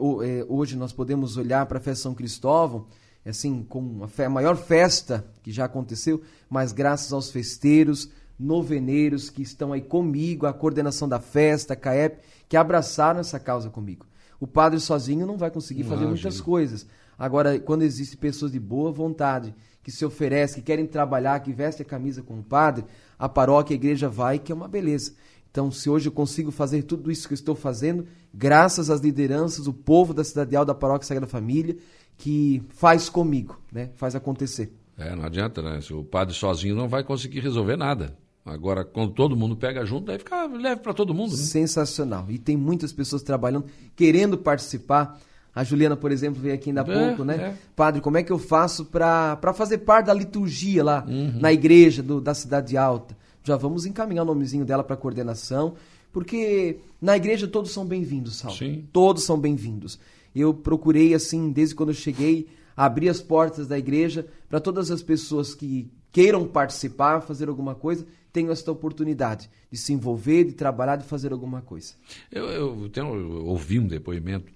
hoje 0.48 0.78
nós 0.78 0.94
podemos 0.94 1.38
olhar 1.38 1.66
para 1.66 1.80
a 1.80 1.82
festa 1.82 2.04
São 2.04 2.13
Cristóvão 2.13 2.86
assim, 3.30 3.63
com 3.63 4.01
a, 4.03 4.30
maior 4.30 4.56
festa 4.56 5.25
que 5.42 5.51
já 5.51 5.65
aconteceu, 5.65 6.22
mas 6.50 6.72
graças 6.72 7.13
aos 7.13 7.32
festeiros, 7.32 8.10
noveneiros 8.38 9.30
que 9.30 9.42
estão 9.42 9.72
aí 9.72 9.82
comigo, 9.82 10.46
a 10.46 10.53
coordenação 10.53 11.08
da 11.08 11.20
festa, 11.20 11.74
a 11.74 11.77
CAEP, 11.77 12.20
que 12.50 12.58
abraçaram 12.58 13.20
essa 13.20 13.39
causa 13.39 13.70
comigo. 13.70 14.06
O 14.39 14.48
padre 14.48 14.80
sozinho 14.80 15.25
não 15.25 15.38
vai 15.38 15.50
conseguir 15.50 15.84
fazer 15.84 16.06
muitas 16.06 16.42
coisas. 16.42 16.86
Agora, 17.18 17.58
quando 17.60 17.84
existem 17.84 18.20
pessoas 18.20 18.51
de 18.51 18.60
boa 18.60 18.92
vontade, 18.92 19.56
que 19.82 19.92
se 19.92 20.03
oferecem, 20.06 20.62
que 20.62 20.68
querem 20.68 20.86
trabalhar, 20.86 21.39
que 21.39 21.53
vestem 21.53 21.86
a 21.86 21.89
camisa 21.89 22.22
com 22.22 22.39
o 22.39 22.44
padre, 22.44 22.86
a 23.18 23.30
paróquia, 23.30 23.74
a 23.74 23.75
igreja 23.75 24.10
vai, 24.10 24.39
que 24.39 24.51
é 24.51 24.56
uma 24.56 24.68
beleza. 24.68 25.13
Então, 25.51 25.72
se 25.72 25.89
hoje 25.89 26.08
eu 26.08 26.12
consigo 26.12 26.50
fazer 26.50 26.84
tudo 26.84 27.12
isso 27.12 27.27
que 27.27 27.34
eu 27.34 27.36
estou 27.36 27.56
fazendo, 27.56 28.08
graças 28.34 28.89
às 28.89 29.01
lideranças, 29.01 29.68
o 29.68 29.74
povo 29.74 30.13
da 30.13 30.24
Cidade 30.24 30.56
Alta 30.56 30.74
da 30.74 30.80
Paróquia 30.80 31.08
Sagrada 31.08 31.27
Família, 31.27 31.77
que 32.17 32.63
faz 32.70 33.10
comigo, 33.10 33.60
né? 33.72 33.89
Faz 33.96 34.15
acontecer. 34.15 34.72
É, 34.98 35.15
não 35.15 35.24
adianta, 35.24 35.62
né? 35.62 35.82
Se 35.82 35.93
o 35.93 36.03
padre 36.03 36.34
sozinho 36.34 36.75
não 36.75 36.88
vai 36.88 37.03
conseguir 37.03 37.39
resolver 37.39 37.75
nada. 37.75 38.15
Agora, 38.46 38.84
quando 38.84 39.13
todo 39.13 39.36
mundo 39.38 39.55
pega 39.55 39.86
junto, 39.86 40.08
daí 40.08 40.17
fica 40.17 40.46
leve 40.46 40.82
para 40.82 40.93
todo 40.93 41.13
mundo. 41.13 41.32
Né? 41.32 41.38
Sensacional. 41.38 42.25
E 42.29 42.38
tem 42.38 42.58
muitas 42.58 42.91
pessoas 42.91 43.24
trabalhando, 43.24 43.65
querendo 43.96 44.38
participar. 44.38 45.20
A 45.55 45.63
Juliana, 45.63 45.96
por 45.96 46.12
exemplo, 46.12 46.41
veio 46.41 46.55
aqui 46.55 46.72
ainda 46.72 46.82
há 46.82 46.91
é, 46.91 47.08
pouco, 47.08 47.24
né? 47.24 47.36
É. 47.36 47.53
Padre, 47.75 48.01
como 48.01 48.17
é 48.17 48.24
que 48.24 48.32
eu 48.32 48.39
faço 48.39 48.86
para 48.86 49.53
fazer 49.53 49.79
parte 49.79 50.08
da 50.08 50.13
liturgia 50.13 50.84
lá 50.84 51.05
uhum. 51.08 51.39
na 51.39 51.53
igreja 51.53 52.01
do, 52.01 52.20
da 52.20 52.34
Cidade 52.34 52.75
Alta? 52.75 53.15
Já 53.43 53.55
vamos 53.55 53.86
encaminhar 53.86 54.24
o 54.24 54.27
nomezinho 54.27 54.65
dela 54.65 54.84
para 54.84 54.98
coordenação, 54.98 55.75
porque 56.12 56.79
na 57.00 57.15
igreja 57.15 57.48
todos 57.48 57.72
são 57.72 57.86
bem-vindos, 57.86 58.38
Sal. 58.38 58.51
Sim. 58.51 58.86
Todos 58.91 59.24
são 59.24 59.39
bem-vindos 59.39 60.00
eu 60.42 60.54
procurei, 60.54 61.13
assim, 61.13 61.52
desde 61.52 61.75
quando 61.75 61.90
eu 61.90 61.96
cheguei, 61.96 62.48
abrir 62.75 63.10
as 63.10 63.22
portas 63.22 63.68
da 63.68 63.78
igreja 63.78 64.28
para 64.50 64.60
todas 64.60 64.90
as 64.92 65.04
pessoas 65.04 65.54
que 65.54 65.92
queiram 66.12 66.48
participar, 66.48 67.22
fazer 67.22 67.50
alguma 67.50 67.75
coisa, 67.75 68.06
tenham 68.32 68.52
esta 68.52 68.72
oportunidade 68.72 69.50
de 69.72 69.78
se 69.78 69.94
envolver, 69.94 70.46
de 70.46 70.54
trabalhar, 70.54 70.96
de 70.96 71.06
fazer 71.06 71.32
alguma 71.32 71.62
coisa. 71.62 71.94
Eu, 72.32 72.46
eu, 72.46 72.90
tenho, 72.90 73.16
eu 73.16 73.46
ouvi 73.46 73.80
um 73.80 73.88
depoimento 73.88 74.52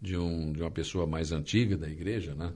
de, 0.00 0.16
um, 0.16 0.52
de 0.52 0.62
uma 0.62 0.70
pessoa 0.70 1.06
mais 1.06 1.32
antiga 1.32 1.76
da 1.76 1.88
igreja, 1.88 2.34
né? 2.34 2.52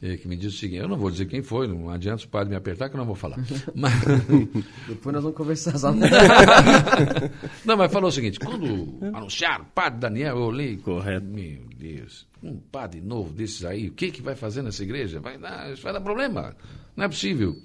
É, 0.00 0.16
que 0.16 0.28
me 0.28 0.36
disse 0.36 0.56
o 0.56 0.58
seguinte, 0.58 0.80
eu 0.80 0.88
não 0.88 0.96
vou 0.96 1.10
dizer 1.10 1.26
quem 1.26 1.42
foi, 1.42 1.66
não 1.66 1.90
adianta 1.90 2.24
o 2.24 2.28
padre 2.28 2.50
me 2.50 2.56
apertar 2.56 2.88
que 2.88 2.94
eu 2.94 2.98
não 2.98 3.06
vou 3.06 3.16
falar. 3.16 3.36
Mas... 3.74 3.92
Depois 4.86 5.12
nós 5.12 5.22
vamos 5.22 5.36
conversar. 5.36 5.74
Não, 7.64 7.76
mas 7.76 7.92
falou 7.92 8.08
o 8.08 8.12
seguinte, 8.12 8.38
quando 8.38 8.98
anunciaram 9.14 9.64
padre 9.74 10.00
Daniel, 10.00 10.36
eu 10.36 10.42
olhei, 10.44 10.76
Correto. 10.76 11.26
meu 11.26 11.60
Deus, 11.76 12.26
um 12.42 12.56
padre 12.56 13.00
novo 13.00 13.32
desses 13.32 13.64
aí, 13.64 13.88
o 13.88 13.92
que, 13.92 14.10
que 14.10 14.22
vai 14.22 14.34
fazer 14.34 14.62
nessa 14.62 14.82
igreja? 14.82 15.20
Vai 15.20 15.38
dar, 15.38 15.74
vai 15.74 15.92
dar 15.92 16.00
problema, 16.00 16.56
não 16.96 17.04
é 17.04 17.08
possível. 17.08 17.56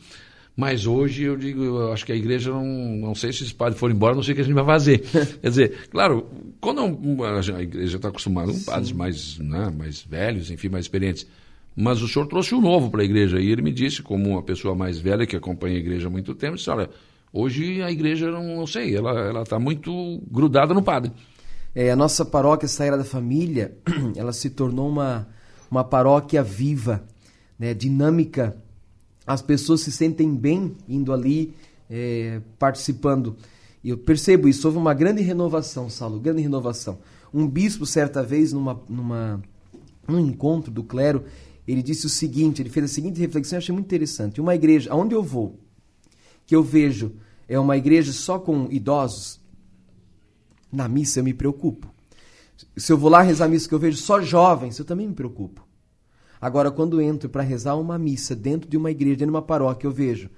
Mas 0.55 0.85
hoje 0.85 1.23
eu 1.23 1.35
digo, 1.35 1.63
eu 1.63 1.91
acho 1.91 2.05
que 2.05 2.11
a 2.11 2.15
igreja 2.15 2.51
não, 2.51 2.65
não 2.65 3.15
sei 3.15 3.33
se 3.33 3.41
os 3.43 3.51
padres 3.51 3.79
forem 3.79 3.95
embora, 3.95 4.15
não 4.15 4.21
sei 4.21 4.33
o 4.33 4.35
que 4.35 4.41
a 4.41 4.43
gente 4.43 4.53
vai 4.53 4.65
fazer. 4.65 4.99
Quer 5.41 5.49
dizer, 5.49 5.87
claro, 5.89 6.29
quando 6.61 6.81
a 6.81 7.61
igreja 7.61 7.97
está 7.97 8.09
acostumada 8.09 8.51
com 8.51 8.59
padres 8.59 8.91
mais, 8.91 9.39
né, 9.39 9.71
mais 9.75 10.01
velhos, 10.03 10.51
enfim, 10.51 10.69
mais 10.69 10.85
experientes, 10.85 11.25
mas 11.75 12.01
o 12.01 12.07
senhor 12.07 12.27
trouxe 12.27 12.53
um 12.53 12.61
novo 12.61 12.89
para 12.89 13.01
a 13.01 13.05
igreja 13.05 13.39
e 13.39 13.51
ele 13.51 13.61
me 13.61 13.71
disse, 13.71 14.01
como 14.01 14.29
uma 14.29 14.43
pessoa 14.43 14.75
mais 14.75 14.99
velha 14.99 15.25
que 15.25 15.35
acompanha 15.35 15.75
a 15.75 15.79
igreja 15.79 16.07
há 16.07 16.09
muito 16.09 16.35
tempo, 16.35 16.55
disse, 16.55 16.69
olha, 16.69 16.89
hoje 17.31 17.81
a 17.81 17.91
igreja, 17.91 18.29
não, 18.29 18.57
não 18.57 18.67
sei, 18.67 18.95
ela 18.95 19.41
está 19.41 19.59
muito 19.59 20.21
grudada 20.29 20.73
no 20.73 20.83
padre. 20.83 21.11
É, 21.75 21.89
a 21.89 21.95
nossa 21.95 22.23
paróquia 22.23 22.67
Sagrada 22.67 23.03
Família, 23.03 23.75
ela 24.15 24.31
se 24.31 24.51
tornou 24.51 24.87
uma, 24.87 25.27
uma 25.71 25.83
paróquia 25.83 26.43
viva, 26.43 27.03
né, 27.57 27.73
dinâmica. 27.73 28.55
As 29.25 29.41
pessoas 29.41 29.81
se 29.81 29.91
sentem 29.91 30.35
bem 30.35 30.75
indo 30.87 31.11
ali, 31.11 31.55
é, 31.89 32.41
participando. 32.59 33.35
E 33.83 33.89
eu 33.89 33.97
percebo 33.97 34.47
isso, 34.47 34.67
houve 34.67 34.77
uma 34.77 34.93
grande 34.93 35.23
renovação, 35.23 35.89
Saulo, 35.89 36.19
grande 36.19 36.43
renovação. 36.43 36.99
Um 37.33 37.47
bispo, 37.47 37.87
certa 37.87 38.21
vez, 38.21 38.53
numa, 38.53 38.79
numa, 38.87 39.41
num 40.07 40.19
encontro 40.19 40.71
do 40.71 40.83
clero, 40.83 41.23
ele 41.67 41.81
disse 41.81 42.05
o 42.05 42.09
seguinte, 42.09 42.61
ele 42.61 42.69
fez 42.69 42.85
a 42.85 42.93
seguinte 42.93 43.19
reflexão, 43.19 43.57
eu 43.57 43.59
achei 43.59 43.73
muito 43.73 43.85
interessante. 43.85 44.41
Uma 44.41 44.55
igreja, 44.55 44.91
aonde 44.91 45.15
eu 45.15 45.23
vou, 45.23 45.59
que 46.45 46.55
eu 46.55 46.63
vejo, 46.63 47.13
é 47.47 47.57
uma 47.57 47.77
igreja 47.77 48.11
só 48.11 48.37
com 48.37 48.67
idosos, 48.69 49.39
na 50.71 50.87
missa 50.87 51.19
eu 51.19 51.23
me 51.23 51.33
preocupo. 51.33 51.93
Se 52.75 52.91
eu 52.91 52.97
vou 52.97 53.09
lá 53.09 53.21
rezar 53.21 53.45
a 53.45 53.47
missa 53.47 53.67
que 53.67 53.75
eu 53.75 53.79
vejo 53.79 53.97
só 53.97 54.21
jovens, 54.21 54.77
eu 54.77 54.85
também 54.85 55.07
me 55.07 55.13
preocupo. 55.13 55.65
Agora, 56.41 56.69
quando 56.71 57.01
entro 57.01 57.29
para 57.29 57.41
rezar 57.41 57.75
uma 57.75 57.97
missa 57.97 58.35
dentro 58.35 58.69
de 58.69 58.75
uma 58.75 58.91
igreja, 58.91 59.15
dentro 59.15 59.27
de 59.27 59.35
uma 59.35 59.41
paróquia, 59.41 59.87
eu 59.87 59.91
vejo 59.91 60.29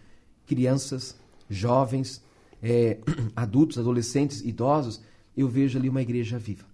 crianças, 0.45 1.15
jovens, 1.49 2.23
é, 2.61 2.99
adultos, 3.35 3.79
adolescentes, 3.79 4.41
idosos, 4.41 5.01
eu 5.35 5.47
vejo 5.47 5.79
ali 5.79 5.89
uma 5.89 6.01
igreja 6.01 6.37
viva. 6.37 6.65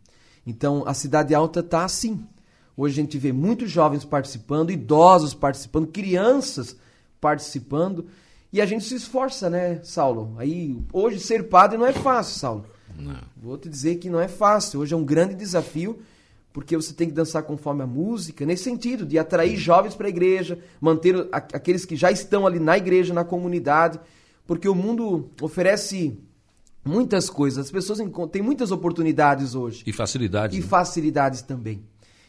Então, 0.45 0.83
a 0.85 0.93
Cidade 0.93 1.33
Alta 1.33 1.61
está 1.61 1.85
assim. 1.85 2.25
Hoje 2.75 2.99
a 2.99 3.03
gente 3.03 3.17
vê 3.17 3.31
muitos 3.31 3.69
jovens 3.69 4.05
participando, 4.05 4.71
idosos 4.71 5.33
participando, 5.33 5.87
crianças 5.87 6.75
participando. 7.19 8.05
E 8.51 8.59
a 8.59 8.65
gente 8.65 8.83
se 8.83 8.95
esforça, 8.95 9.49
né, 9.49 9.79
Saulo? 9.83 10.35
Aí, 10.37 10.77
hoje 10.91 11.19
ser 11.19 11.47
padre 11.47 11.77
não 11.77 11.85
é 11.85 11.93
fácil, 11.93 12.39
Saulo. 12.39 12.65
Não. 12.97 13.21
Vou 13.37 13.57
te 13.57 13.69
dizer 13.69 13.95
que 13.95 14.09
não 14.09 14.19
é 14.19 14.27
fácil. 14.27 14.81
Hoje 14.81 14.93
é 14.93 14.97
um 14.97 15.05
grande 15.05 15.33
desafio, 15.35 15.99
porque 16.51 16.75
você 16.75 16.93
tem 16.93 17.07
que 17.07 17.13
dançar 17.13 17.43
conforme 17.43 17.83
a 17.83 17.87
música, 17.87 18.45
nesse 18.45 18.63
sentido, 18.63 19.05
de 19.05 19.17
atrair 19.17 19.57
jovens 19.57 19.95
para 19.95 20.07
a 20.07 20.09
igreja, 20.09 20.59
manter 20.79 21.15
aqueles 21.31 21.85
que 21.85 21.95
já 21.95 22.11
estão 22.11 22.45
ali 22.45 22.59
na 22.59 22.77
igreja, 22.77 23.13
na 23.13 23.23
comunidade, 23.23 23.99
porque 24.45 24.67
o 24.67 24.75
mundo 24.75 25.29
oferece 25.41 26.17
muitas 26.83 27.29
coisas, 27.29 27.65
as 27.65 27.71
pessoas 27.71 27.99
têm 28.31 28.41
muitas 28.41 28.71
oportunidades 28.71 29.55
hoje. 29.55 29.83
E 29.85 29.93
facilidades. 29.93 30.57
E 30.57 30.61
né? 30.61 30.67
facilidades 30.67 31.41
também. 31.41 31.81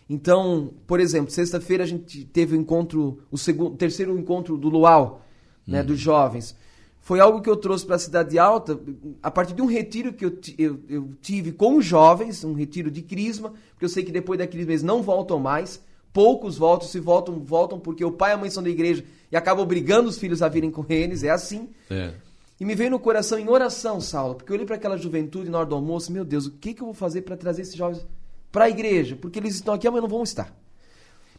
Então, 0.09 0.73
por 0.87 1.01
exemplo, 1.01 1.31
sexta-feira 1.31 1.85
a 1.85 1.87
gente 1.87 2.25
teve 2.25 2.57
o 2.57 2.61
encontro, 2.61 3.19
o 3.31 3.39
segundo, 3.39 3.77
terceiro 3.77 4.19
encontro 4.19 4.57
do 4.57 4.69
Luau, 4.69 5.25
né, 5.67 5.81
Uhum. 5.81 5.87
dos 5.87 5.99
jovens. 5.99 6.57
Foi 7.01 7.19
algo 7.19 7.41
que 7.41 7.51
eu 7.51 7.57
trouxe 7.57 7.85
para 7.85 7.97
a 7.97 7.99
Cidade 7.99 8.39
Alta 8.39 8.79
a 9.23 9.31
partir 9.31 9.55
de 9.55 9.63
um 9.63 9.67
retiro 9.67 10.13
que 10.13 10.25
eu, 10.25 10.39
eu, 10.57 10.81
eu 10.89 11.09
tive 11.21 11.51
com 11.51 11.77
os 11.77 11.85
jovens, 11.85 12.45
um 12.45 12.53
retiro 12.53 12.91
de 12.91 13.03
crisma, 13.03 13.53
porque 13.71 13.85
eu 13.85 13.89
sei 13.89 14.05
que 14.05 14.13
depois 14.13 14.39
da 14.39 14.47
crisma 14.47 14.71
eles 14.73 14.83
não 14.85 15.03
voltam 15.03 15.41
mais. 15.41 15.81
Poucos 16.13 16.59
voltam, 16.59 16.87
se 16.87 17.01
voltam, 17.01 17.41
voltam 17.41 17.81
porque 17.81 18.05
o 18.05 18.13
pai 18.13 18.31
e 18.31 18.35
a 18.35 18.37
mãe 18.37 18.51
são 18.51 18.63
da 18.63 18.71
igreja 18.71 19.05
e 19.33 19.37
acabam 19.37 19.65
obrigando 19.65 20.09
os 20.09 20.19
filhos 20.19 20.43
a 20.43 20.49
virem 20.49 20.71
com 20.71 20.85
eles, 20.89 21.25
é 21.25 21.31
assim. 21.31 21.71
É. 21.91 22.13
E 22.61 22.65
me 22.65 22.75
veio 22.75 22.91
no 22.91 23.01
coração 23.01 23.39
em 23.39 23.49
oração, 23.49 24.01
Saulo, 24.01 24.37
porque 24.37 24.53
eu 24.53 24.55
olhei 24.55 24.67
para 24.67 24.77
aquela 24.77 24.97
juventude 24.97 25.51
na 25.51 25.59
hora 25.59 25.67
do 25.67 25.75
almoço, 25.75 26.13
meu 26.13 26.25
Deus, 26.25 26.47
o 26.47 26.53
que, 26.53 26.75
que 26.75 26.83
eu 26.83 26.87
vou 26.87 26.95
fazer 26.95 27.23
para 27.23 27.37
trazer 27.37 27.63
esses 27.63 27.75
jovens 27.75 28.07
para 28.53 28.67
a 28.67 28.71
igreja? 28.71 29.17
Porque 29.17 29.39
eles 29.39 29.55
estão 29.55 29.75
aqui, 29.75 29.89
amanhã 29.89 30.03
não 30.03 30.09
vão 30.09 30.23
estar. 30.23 30.55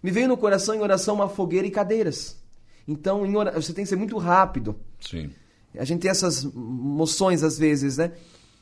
Me 0.01 0.11
veio 0.11 0.27
no 0.27 0.35
coração 0.35 0.75
em 0.75 0.81
oração 0.81 1.15
uma 1.15 1.29
fogueira 1.29 1.65
e 1.65 1.71
cadeiras. 1.71 2.37
Então, 2.85 3.25
em 3.25 3.31
você 3.53 3.71
tem 3.71 3.85
que 3.85 3.89
ser 3.89 3.95
muito 3.95 4.17
rápido. 4.17 4.75
Sim. 4.99 5.29
A 5.77 5.85
gente 5.85 6.01
tem 6.01 6.11
essas 6.11 6.43
moções 6.43 7.43
às 7.43 7.57
vezes, 7.57 7.97
né? 7.97 8.11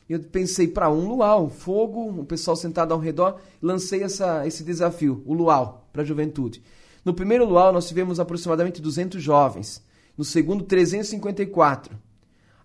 Eu 0.08 0.20
pensei, 0.20 0.68
para 0.68 0.90
um 0.90 1.08
luau, 1.08 1.48
fogo, 1.48 2.20
o 2.20 2.24
pessoal 2.24 2.56
sentado 2.56 2.92
ao 2.92 3.00
redor, 3.00 3.40
lancei 3.60 4.02
essa, 4.02 4.46
esse 4.46 4.62
desafio, 4.62 5.22
o 5.24 5.32
luau, 5.32 5.88
para 5.92 6.02
a 6.02 6.04
juventude. 6.04 6.62
No 7.04 7.14
primeiro 7.14 7.44
luau, 7.44 7.72
nós 7.72 7.88
tivemos 7.88 8.20
aproximadamente 8.20 8.80
200 8.80 9.22
jovens. 9.22 9.82
No 10.16 10.24
segundo, 10.24 10.64
354. 10.64 11.96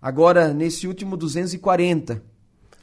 Agora, 0.00 0.52
nesse 0.52 0.86
último, 0.86 1.16
240. 1.16 2.22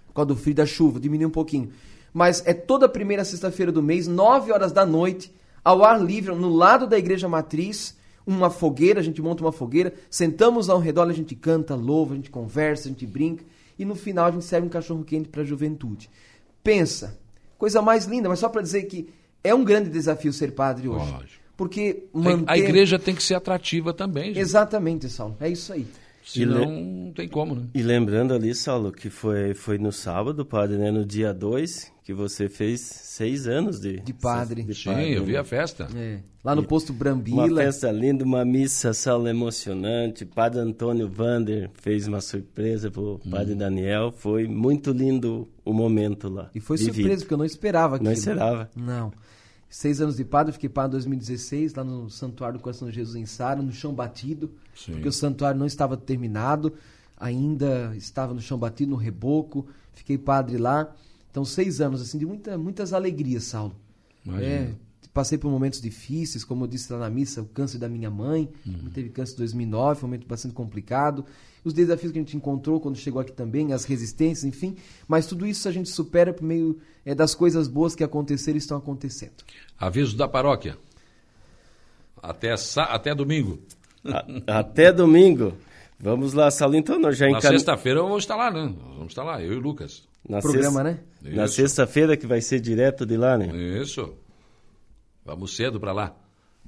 Por 0.08 0.13
causa 0.13 0.28
do 0.28 0.36
frio 0.36 0.56
da 0.56 0.65
chuva, 0.65 1.00
diminuiu 1.00 1.30
um 1.30 1.32
pouquinho. 1.32 1.72
Mas 2.15 2.41
é 2.45 2.54
toda 2.54 2.88
primeira 2.88 3.25
sexta-feira 3.25 3.73
do 3.73 3.84
mês, 3.84 4.08
9 4.08 4.49
horas 4.54 4.71
da 4.71 4.86
noite, 4.86 5.34
ao 5.62 5.84
ar 5.84 6.01
livre, 6.01 6.34
no 6.34 6.47
lado 6.47 6.88
da 6.88 6.97
igreja 6.97 7.28
matriz, 7.28 7.97
uma 8.25 8.49
fogueira, 8.49 9.01
a 9.01 9.04
gente 9.04 9.21
monta 9.21 9.43
uma 9.43 9.51
fogueira, 9.51 9.93
sentamos 10.10 10.69
ao 10.69 10.80
redor, 10.80 11.10
a 11.10 11.13
gente 11.13 11.36
canta, 11.36 11.75
louva, 11.75 12.13
a 12.13 12.15
gente 12.15 12.30
conversa, 12.32 12.88
a 12.88 12.91
gente 12.93 13.06
brinca, 13.06 13.43
e 13.78 13.84
no 13.84 13.95
final 13.95 14.28
a 14.28 14.32
gente 14.32 14.45
serve 14.45 14.65
um 14.65 14.69
cachorro 14.69 15.04
quente 15.04 15.28
para 15.28 15.41
a 15.41 15.45
juventude. 15.45 16.10
Pensa, 16.63 17.19
coisa 17.58 17.82
mais 17.82 18.06
linda, 18.06 18.30
mas 18.30 18.39
só 18.39 18.47
para 18.47 18.62
dizer 18.62 18.84
que 18.84 19.10
é 19.43 19.54
um 19.54 19.65
grande 19.65 19.89
desafio 19.89 20.32
ser 20.32 20.54
padre 20.54 20.88
hoje. 20.88 21.12
Lógico. 21.12 21.43
Porque 21.58 22.06
A- 22.13 22.17
manter... 22.17 22.45
A 22.54 22.58
igreja 22.58 22.97
tem 22.97 23.13
que 23.13 23.23
ser 23.23 23.36
atrativa 23.36 23.93
também, 23.93 24.28
gente. 24.28 24.39
Exatamente, 24.39 25.10
Saulo, 25.10 25.36
é 25.41 25.49
isso 25.49 25.73
aí. 25.73 25.86
Senão 26.26 26.66
não 27.06 27.12
tem 27.14 27.28
como, 27.28 27.56
né? 27.56 27.68
E 27.74 27.82
lembrando 27.82 28.34
ali, 28.34 28.54
Saulo, 28.56 28.92
que 28.92 29.10
foi, 29.10 29.54
foi 29.54 29.78
no 29.78 29.92
sábado, 29.92 30.46
padre, 30.46 30.78
né? 30.78 30.90
No 30.92 31.06
dia 31.06 31.34
2, 31.34 31.92
que 32.04 32.14
você 32.14 32.50
fez 32.50 32.82
seis 32.82 33.48
anos 33.48 33.80
de, 33.80 34.00
De 34.00 34.14
padre. 34.14 34.64
de 34.64 34.74
Sim, 34.74 34.90
padre, 34.90 35.14
eu 35.14 35.24
vi 35.24 35.34
né? 35.34 35.40
a 35.40 35.44
festa. 35.44 35.88
É. 35.96 36.20
Lá 36.44 36.54
no 36.56 36.64
posto 36.64 36.92
Uma 36.92 37.00
Brambila. 37.00 37.62
festa 37.62 37.92
linda, 37.92 38.24
uma 38.24 38.46
missa, 38.46 38.94
Saulo, 38.94 39.28
emocionante. 39.28 40.26
Padre 40.26 40.60
Antônio 40.62 41.08
Vander 41.10 41.70
fez 41.74 42.08
uma 42.08 42.22
surpresa 42.22 42.92
pro 42.92 43.20
Padre 43.32 43.54
Hum. 43.54 43.58
Daniel. 43.58 44.12
Foi 44.12 44.48
muito 44.48 44.92
lindo 44.92 45.48
o 45.64 45.74
momento 45.74 46.30
lá. 46.30 46.50
E 46.54 46.60
foi 46.60 46.78
vivido. 46.78 46.96
surpresa, 46.96 47.22
porque 47.24 47.34
eu 47.34 47.38
não 47.40 47.46
esperava 47.46 47.96
aquilo. 47.96 48.10
Não 48.10 48.14
esperava. 48.14 48.70
Não. 48.76 49.12
Seis 49.76 50.00
anos 50.00 50.16
de 50.16 50.24
padre, 50.24 50.54
fiquei 50.54 50.70
padre 50.70 50.92
em 50.92 51.00
2016, 51.00 51.74
lá 51.74 51.84
no 51.84 52.10
Santuário 52.10 52.58
do 52.58 52.64
Coração 52.64 52.88
de 52.88 52.96
Jesus 52.96 53.18
em 53.18 53.26
Sara, 53.26 53.62
no 53.62 53.74
chão 53.74 53.94
batido, 53.94 54.50
Sim. 54.74 54.94
porque 54.94 55.10
o 55.10 55.12
santuário 55.12 55.60
não 55.60 55.66
estava 55.66 55.98
terminado, 55.98 56.76
ainda 57.18 57.94
estava 57.94 58.34
no 58.34 58.40
chão 58.40 58.58
batido, 58.58 58.92
no 58.92 58.96
reboco, 58.96 59.68
fiquei 59.92 60.18
padre 60.18 60.58
lá. 60.58 60.96
Então, 61.30 61.44
seis 61.44 61.82
anos, 61.82 62.02
assim, 62.02 62.18
de 62.18 62.26
muita, 62.26 62.58
muitas 62.58 62.94
alegrias, 62.94 63.44
Saulo. 63.44 63.76
É, 64.40 64.74
passei 65.15 65.38
por 65.38 65.49
momentos 65.49 65.80
difíceis, 65.82 66.43
como 66.43 66.65
eu 66.65 66.67
disse 66.67 66.91
lá 66.91 66.99
na 66.99 67.10
missa, 67.10 67.41
o 67.41 67.45
câncer 67.45 67.78
da 67.80 67.88
minha 67.89 68.12
mãe, 68.12 68.49
Uhum. 68.67 68.89
teve 68.93 69.10
câncer 69.10 69.34
em 69.34 69.38
2009, 69.38 69.99
foi 70.01 70.08
um 70.08 70.12
momento 70.12 70.28
bastante 70.28 70.54
complicado. 70.54 71.25
Os 71.63 71.73
desafios 71.73 72.12
que 72.12 72.19
a 72.19 72.21
gente 72.21 72.36
encontrou 72.38 72.80
quando 72.80 72.97
chegou 72.97 73.19
aqui 73.21 73.32
também, 73.32 73.71
as 73.73 73.86
resistências, 73.86 74.43
enfim. 74.43 74.75
Mas 75.08 75.25
tudo 75.25 75.47
isso 75.47 75.67
a 75.67 75.71
gente 75.71 75.89
supera 75.89 76.32
por 76.34 76.43
meio 76.43 76.78
é, 77.06 77.15
das 77.15 77.34
coisas 77.34 77.67
boas 77.67 77.95
que 77.95 78.04
aconteceram 78.04 78.58
e 78.58 78.60
estão 78.60 78.78
acontecendo. 78.78 79.34
Aviso 79.80 80.15
da 80.17 80.28
paróquia. 80.28 80.78
Até, 82.21 82.54
até 82.78 83.15
domingo. 83.15 83.60
A- 84.04 84.60
até 84.60 84.91
domingo. 84.91 85.54
Vamos 85.99 86.34
lá, 86.34 86.51
Saulo. 86.51 86.75
Então, 86.75 86.99
nós 86.99 87.17
já 87.17 87.25
Na 87.25 87.32
encaminhamos. 87.32 87.62
sexta-feira 87.62 87.99
eu 88.01 88.08
vou 88.08 88.17
estar 88.17 88.36
lá, 88.36 88.51
né? 88.51 88.73
Vamos 88.95 89.08
estar 89.08 89.23
lá, 89.23 89.41
eu 89.41 89.54
e 89.54 89.56
o 89.56 89.60
Lucas. 89.60 90.04
Na 90.28 90.41
Programa, 90.41 90.84
sexta- 90.84 91.04
né? 91.23 91.34
Na 91.36 91.45
Isso. 91.45 91.56
sexta-feira, 91.56 92.17
que 92.17 92.28
vai 92.28 92.41
ser 92.41 92.60
direto 92.60 93.06
de 93.06 93.15
lá, 93.15 93.38
né? 93.38 93.47
Isso. 93.82 94.13
Vamos 95.26 95.56
cedo 95.56 95.80
para 95.80 95.92
lá. 95.92 96.16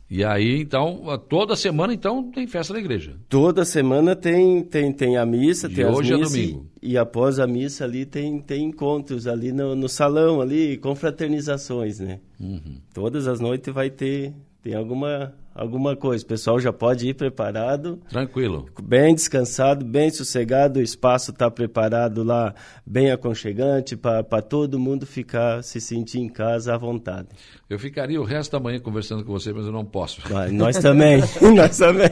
E 0.10 0.24
aí, 0.24 0.62
então, 0.62 1.04
toda 1.28 1.54
semana, 1.56 1.94
então, 1.94 2.32
tem 2.32 2.48
festa 2.48 2.74
da 2.74 2.80
igreja. 2.80 3.18
Toda 3.28 3.66
semana 3.66 4.16
tem, 4.16 4.64
tem, 4.64 4.92
tem 4.94 5.18
a 5.18 5.26
missa, 5.26 5.68
De 5.68 5.76
tem 5.76 5.84
as 5.86 5.94
hoje 5.96 6.14
a 6.14 6.18
missas. 6.18 6.34
e- 6.36 6.42
domingo. 6.48 6.66
E, 6.82 6.98
após 6.98 7.40
a 7.40 7.46
missa 7.46 7.84
ali 7.84 8.06
tem, 8.06 8.40
tem 8.40 8.64
encontros 8.66 9.28
ali 9.28 9.52
no, 9.52 9.76
no 9.76 9.90
salão, 9.90 10.40
ali, 10.40 10.78
confraternizações, 10.78 12.00
né? 12.00 12.20
Uhum. 12.40 12.78
Todas 12.94 13.28
as 13.28 13.42
noites 13.42 13.74
vai 13.74 13.90
ter, 13.90 14.34
tem 14.68 14.76
alguma 14.76 15.34
alguma 15.56 15.96
coisa. 15.96 16.24
O 16.24 16.28
pessoal 16.28 16.60
já 16.60 16.74
pode 16.74 17.08
ir 17.08 17.16
preparado. 17.16 18.00
Tranquilo. 18.10 18.68
Bem 18.84 19.16
descansado, 19.16 19.84
bem 19.84 20.10
sossegado. 20.10 20.80
O 20.80 20.84
espaço 20.84 21.32
está 21.32 21.50
preparado 21.50 22.22
lá, 22.22 22.54
bem 22.86 23.12
aconchegante, 23.12 23.96
para 23.96 24.42
todo 24.42 24.78
mundo 24.78 25.06
ficar, 25.06 25.64
se 25.64 25.80
sentir 25.80 26.20
em 26.20 26.28
casa 26.30 26.76
à 26.76 26.78
vontade. 26.78 27.30
Eu 27.70 27.80
ficaria 27.80 28.22
o 28.22 28.26
resto 28.26 28.52
da 28.52 28.60
manhã 28.60 28.80
conversando 28.80 29.24
com 29.24 29.32
você, 29.32 29.52
mas 29.52 29.66
eu 29.66 29.72
não 29.72 29.86
posso. 29.86 30.22
Ah, 30.36 30.48
nós 30.52 30.78
também, 30.78 31.22
nós 31.56 31.78
também. 31.78 32.10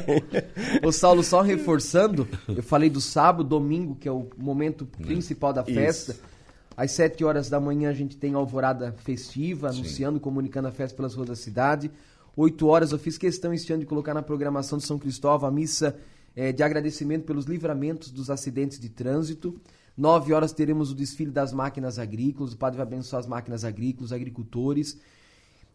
Ô 0.82 0.92
Saulo, 0.92 1.22
só 1.22 1.42
reforçando, 1.42 2.28
eu 2.48 2.64
falei 2.64 2.90
do 2.90 3.02
sábado, 3.02 3.44
domingo, 3.48 3.96
que 3.96 4.08
é 4.08 4.12
o 4.12 4.28
momento 4.38 4.86
principal 4.86 5.52
da 5.54 5.64
festa. 5.64 6.14
Isso. 6.14 6.36
Às 6.78 6.92
7 6.92 7.24
horas 7.24 7.50
da 7.50 7.60
manhã 7.60 7.90
a 7.90 7.94
gente 7.94 8.18
tem 8.18 8.34
a 8.34 8.38
alvorada 8.38 8.94
festiva, 9.04 9.72
Sim. 9.72 9.80
anunciando, 9.80 10.20
comunicando 10.20 10.68
a 10.68 10.72
festa 10.72 10.96
pelas 10.96 11.14
ruas 11.14 11.30
da 11.30 11.36
cidade. 11.36 11.90
8 12.36 12.68
horas 12.68 12.92
eu 12.92 13.00
fiz 13.00 13.18
questão 13.18 13.54
este 13.54 13.72
ano 13.72 13.82
de 13.82 13.86
colocar 13.86 14.14
na 14.14 14.22
programação 14.22 14.78
de 14.78 14.86
São 14.86 15.00
Cristóvão 15.00 15.48
a 15.48 15.52
missa 15.52 15.98
é, 16.36 16.52
de 16.52 16.62
agradecimento 16.64 17.24
pelos 17.24 17.46
livramentos 17.46 18.12
dos 18.12 18.30
acidentes 18.30 18.80
de 18.80 18.90
trânsito. 18.90 19.56
9 19.98 20.34
horas 20.34 20.52
teremos 20.52 20.92
o 20.92 20.96
desfile 20.96 21.32
das 21.32 21.54
máquinas 21.54 21.98
agrícolas, 21.98 22.52
o 22.52 22.58
padre 22.58 22.78
vai 22.78 22.86
abençoar 22.86 23.22
as 23.22 23.28
máquinas 23.28 23.64
agrícolas, 23.64 24.12
agricultores. 24.12 25.00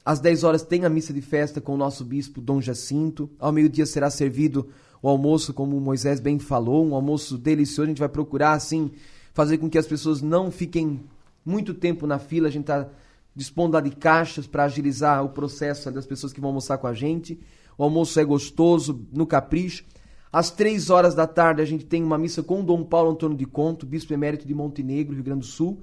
Às 0.04 0.20
10 0.20 0.44
horas 0.44 0.62
tem 0.62 0.84
a 0.84 0.90
missa 0.90 1.12
de 1.12 1.20
festa 1.20 1.60
com 1.60 1.74
o 1.74 1.76
nosso 1.78 2.04
bispo 2.04 2.40
Dom 2.40 2.60
Jacinto. 2.60 3.30
Ao 3.38 3.52
meio-dia 3.52 3.86
será 3.86 4.10
servido 4.10 4.68
o 5.02 5.08
almoço, 5.08 5.54
como 5.54 5.76
o 5.76 5.80
Moisés 5.80 6.20
bem 6.20 6.38
falou, 6.38 6.86
um 6.86 6.94
almoço 6.94 7.38
delicioso. 7.38 7.82
A 7.82 7.86
gente 7.86 7.98
vai 7.98 8.08
procurar, 8.08 8.52
assim, 8.52 8.90
fazer 9.32 9.58
com 9.58 9.68
que 9.68 9.78
as 9.78 9.86
pessoas 9.86 10.20
não 10.20 10.50
fiquem 10.50 11.00
muito 11.44 11.72
tempo 11.74 12.06
na 12.06 12.18
fila. 12.18 12.48
A 12.48 12.50
gente 12.50 12.62
está 12.62 12.88
dispondo 13.34 13.80
de 13.80 13.90
caixas 13.90 14.46
para 14.46 14.64
agilizar 14.64 15.24
o 15.24 15.28
processo 15.28 15.90
das 15.90 16.06
pessoas 16.06 16.32
que 16.32 16.40
vão 16.40 16.48
almoçar 16.48 16.78
com 16.78 16.86
a 16.86 16.94
gente. 16.94 17.40
O 17.78 17.84
almoço 17.84 18.18
é 18.18 18.24
gostoso, 18.24 19.06
no 19.12 19.26
capricho. 19.26 19.84
Às 20.32 20.50
três 20.50 20.90
horas 20.90 21.14
da 21.14 21.26
tarde 21.26 21.62
a 21.62 21.64
gente 21.64 21.84
tem 21.84 22.02
uma 22.02 22.18
missa 22.18 22.42
com 22.42 22.60
o 22.60 22.62
Dom 22.62 22.84
Paulo 22.84 23.10
Antônio 23.10 23.36
de 23.36 23.46
Conto, 23.46 23.86
bispo 23.86 24.12
emérito 24.12 24.46
de 24.46 24.54
Montenegro, 24.54 25.14
Rio 25.14 25.24
Grande 25.24 25.40
do 25.40 25.46
Sul. 25.46 25.82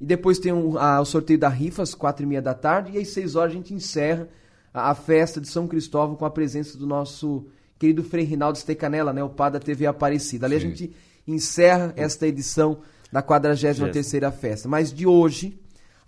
E 0.00 0.04
depois 0.04 0.38
tem 0.38 0.52
um, 0.52 0.78
a, 0.78 1.00
o 1.00 1.04
sorteio 1.04 1.38
da 1.38 1.48
rifa 1.48 1.82
às 1.82 1.94
quatro 1.94 2.24
e 2.24 2.26
meia 2.26 2.42
da 2.42 2.54
tarde. 2.54 2.92
E 2.92 2.98
às 2.98 3.08
seis 3.08 3.36
horas 3.36 3.52
a 3.52 3.56
gente 3.56 3.74
encerra 3.74 4.28
a, 4.72 4.90
a 4.90 4.94
festa 4.94 5.40
de 5.40 5.48
São 5.48 5.68
Cristóvão 5.68 6.16
com 6.16 6.24
a 6.24 6.30
presença 6.30 6.78
do 6.78 6.86
nosso 6.86 7.46
querido 7.78 8.02
Frei 8.02 8.24
Rinaldo 8.24 8.58
Stecanella, 8.58 9.12
né, 9.12 9.22
o 9.22 9.28
padre 9.28 9.60
da 9.60 9.64
TV 9.64 9.86
Aparecida. 9.86 10.46
Ali 10.46 10.58
Sim. 10.58 10.66
a 10.66 10.68
gente 10.68 10.96
encerra 11.26 11.92
esta 11.96 12.26
edição 12.26 12.78
da 13.12 13.22
43 13.22 13.92
terceira 13.92 14.32
festa. 14.32 14.68
Mas 14.68 14.92
de 14.92 15.06
hoje 15.06 15.58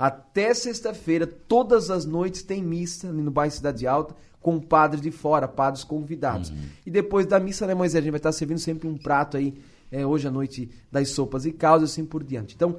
até 0.03 0.53
sexta-feira, 0.53 1.29
todas 1.29 1.89
as 1.89 2.05
noites 2.05 2.43
tem 2.43 2.61
missa 2.61 3.09
ali 3.09 3.23
no 3.23 3.31
bairro 3.31 3.55
Cidade 3.55 3.87
Alta, 3.87 4.17
com 4.41 4.59
padres 4.59 5.01
de 5.01 5.13
fora, 5.13 5.47
padres 5.47 5.85
convidados. 5.85 6.51
Uhum. 6.51 6.57
E 6.85 6.91
depois 6.91 7.25
da 7.25 7.39
missa, 7.39 7.69
né, 7.69 7.73
Moisés? 7.73 8.03
A 8.03 8.03
gente 8.03 8.11
vai 8.11 8.19
estar 8.19 8.33
servindo 8.33 8.59
sempre 8.59 8.89
um 8.89 8.99
prato 8.99 9.37
aí, 9.37 9.55
é, 9.93 10.05
hoje 10.05 10.27
à 10.27 10.31
noite, 10.33 10.69
das 10.91 11.11
sopas 11.11 11.47
e 11.47 11.53
causas, 11.53 11.93
assim 11.93 12.05
por 12.05 12.25
diante. 12.25 12.57
Então, 12.57 12.79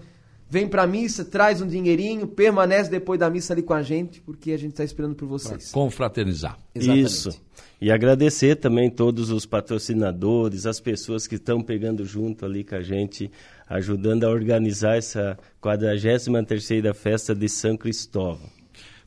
vem 0.49 0.67
pra 0.67 0.85
missa, 0.85 1.23
traz 1.23 1.61
um 1.61 1.67
dinheirinho, 1.67 2.27
permanece 2.27 2.91
depois 2.91 3.17
da 3.17 3.29
missa 3.29 3.53
ali 3.53 3.63
com 3.63 3.73
a 3.73 3.81
gente, 3.81 4.19
porque 4.19 4.51
a 4.51 4.57
gente 4.57 4.71
está 4.71 4.83
esperando 4.83 5.15
por 5.15 5.25
vocês. 5.25 5.71
Pra 5.71 5.81
confraternizar. 5.81 6.59
Exatamente. 6.75 7.05
Isso. 7.05 7.41
E 7.79 7.89
agradecer 7.89 8.57
também 8.57 8.89
todos 8.89 9.29
os 9.29 9.45
patrocinadores, 9.45 10.65
as 10.65 10.81
pessoas 10.81 11.25
que 11.25 11.35
estão 11.35 11.61
pegando 11.61 12.03
junto 12.03 12.45
ali 12.45 12.65
com 12.65 12.75
a 12.75 12.81
gente, 12.81 13.31
ajudando 13.67 14.23
a 14.23 14.29
organizar 14.29 14.97
essa 14.97 15.37
43ª 15.61 16.93
festa 16.93 17.33
de 17.35 17.47
São 17.49 17.77
Cristóvão. 17.77 18.49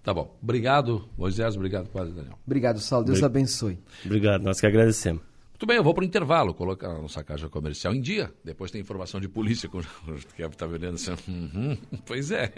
Tá 0.03 0.15
bom. 0.15 0.37
Obrigado, 0.41 1.09
Moisés. 1.19 1.57
Obrigado, 1.57 1.89
Padre 1.89 2.13
Daniel. 2.13 2.39
Obrigado, 2.47 2.79
Saulo. 2.79 3.05
Deus 3.05 3.19
Obrig... 3.19 3.27
abençoe. 3.27 3.79
Obrigado. 4.05 4.43
Nós 4.43 4.61
que 4.61 4.67
agradecemos. 4.67 5.21
Muito 5.57 5.67
bem, 5.67 5.79
eu 5.79 5.83
vou 5.83 5.95
para 5.95 6.03
o 6.03 6.07
intervalo, 6.07 6.53
colocar 6.53 6.91
a 6.91 7.01
nossa 7.01 7.25
caixa 7.25 7.49
comercial 7.49 7.95
em 7.95 8.01
dia. 8.01 8.31
Depois 8.45 8.71
tem 8.71 8.81
informação 8.81 9.19
de 9.19 9.27
polícia, 9.27 9.69
que 9.69 10.43
está 10.43 10.67
vendo 10.67 10.87
assim. 10.89 11.13
Uhum, 11.27 11.79
pois 12.05 12.31
é. 12.31 12.53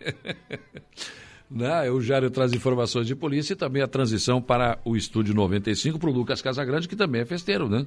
né? 1.48 1.88
O 1.90 2.00
Jário 2.00 2.28
traz 2.28 2.52
informações 2.52 3.06
de 3.06 3.14
polícia 3.14 3.52
e 3.52 3.56
também 3.56 3.82
a 3.82 3.87
transição 3.87 4.42
para 4.42 4.80
o 4.84 4.96
Estúdio 4.96 5.32
95 5.32 5.98
para 5.98 6.11
o 6.11 6.12
Lucas 6.12 6.42
Casagrande, 6.42 6.88
que 6.88 6.96
também 6.96 7.20
é 7.20 7.24
festeiro, 7.24 7.68
né? 7.68 7.87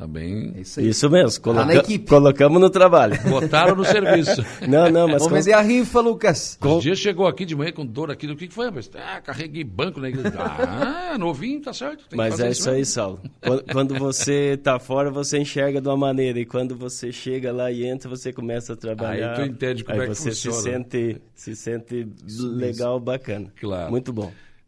Também. 0.00 0.54
É 0.56 0.60
isso, 0.62 0.80
isso, 0.80 1.10
mesmo. 1.10 1.42
Coloca... 1.42 1.60
Tá 1.60 1.74
na 1.74 1.74
equipe. 1.78 2.08
Colocamos 2.08 2.58
no 2.58 2.70
trabalho. 2.70 3.20
Botaram 3.28 3.76
no 3.76 3.84
serviço. 3.84 4.42
não, 4.66 4.90
não, 4.90 5.06
mas. 5.06 5.18
Vamos 5.18 5.28
com... 5.28 5.34
vender 5.34 5.52
a 5.52 5.60
rifa, 5.60 6.00
Lucas. 6.00 6.56
Com... 6.58 6.76
Um 6.76 6.78
dia 6.78 6.94
chegou 6.94 7.26
aqui 7.26 7.44
de 7.44 7.54
manhã 7.54 7.70
com 7.70 7.84
dor 7.84 8.10
aqui. 8.10 8.26
O 8.26 8.34
que 8.34 8.48
foi? 8.48 8.70
Ah, 8.94 9.20
carreguei 9.20 9.62
banco 9.62 10.00
na 10.00 10.08
igreja. 10.08 10.32
Ah, 10.38 11.18
novinho, 11.18 11.60
tá 11.60 11.74
certo. 11.74 12.06
mas 12.14 12.40
é 12.40 12.48
isso 12.48 12.70
aí, 12.70 12.82
Saulo. 12.86 13.20
Quando, 13.42 13.64
quando 13.70 13.98
você 13.98 14.56
tá 14.56 14.78
fora, 14.78 15.10
você 15.10 15.38
enxerga 15.38 15.82
de 15.82 15.88
uma 15.88 15.98
maneira. 15.98 16.40
E 16.40 16.46
quando 16.46 16.74
você 16.74 17.12
chega 17.12 17.52
lá 17.52 17.70
e 17.70 17.84
entra, 17.84 18.08
você 18.08 18.32
começa 18.32 18.72
a 18.72 18.76
trabalhar. 18.76 19.32
Aí 19.32 19.36
tu 19.36 19.50
entende 19.50 19.84
como 19.84 20.00
aí 20.00 20.06
é 20.06 20.08
que 20.08 20.14
você 20.14 20.30
funciona. 20.30 20.56
Você 20.56 20.62
se 20.62 20.70
sente, 20.70 21.22
se 21.34 21.56
sente 21.56 22.08
legal, 22.56 22.98
bacana. 22.98 23.52
Claro. 23.60 23.90
Muito 23.90 24.14
bom. 24.14 24.32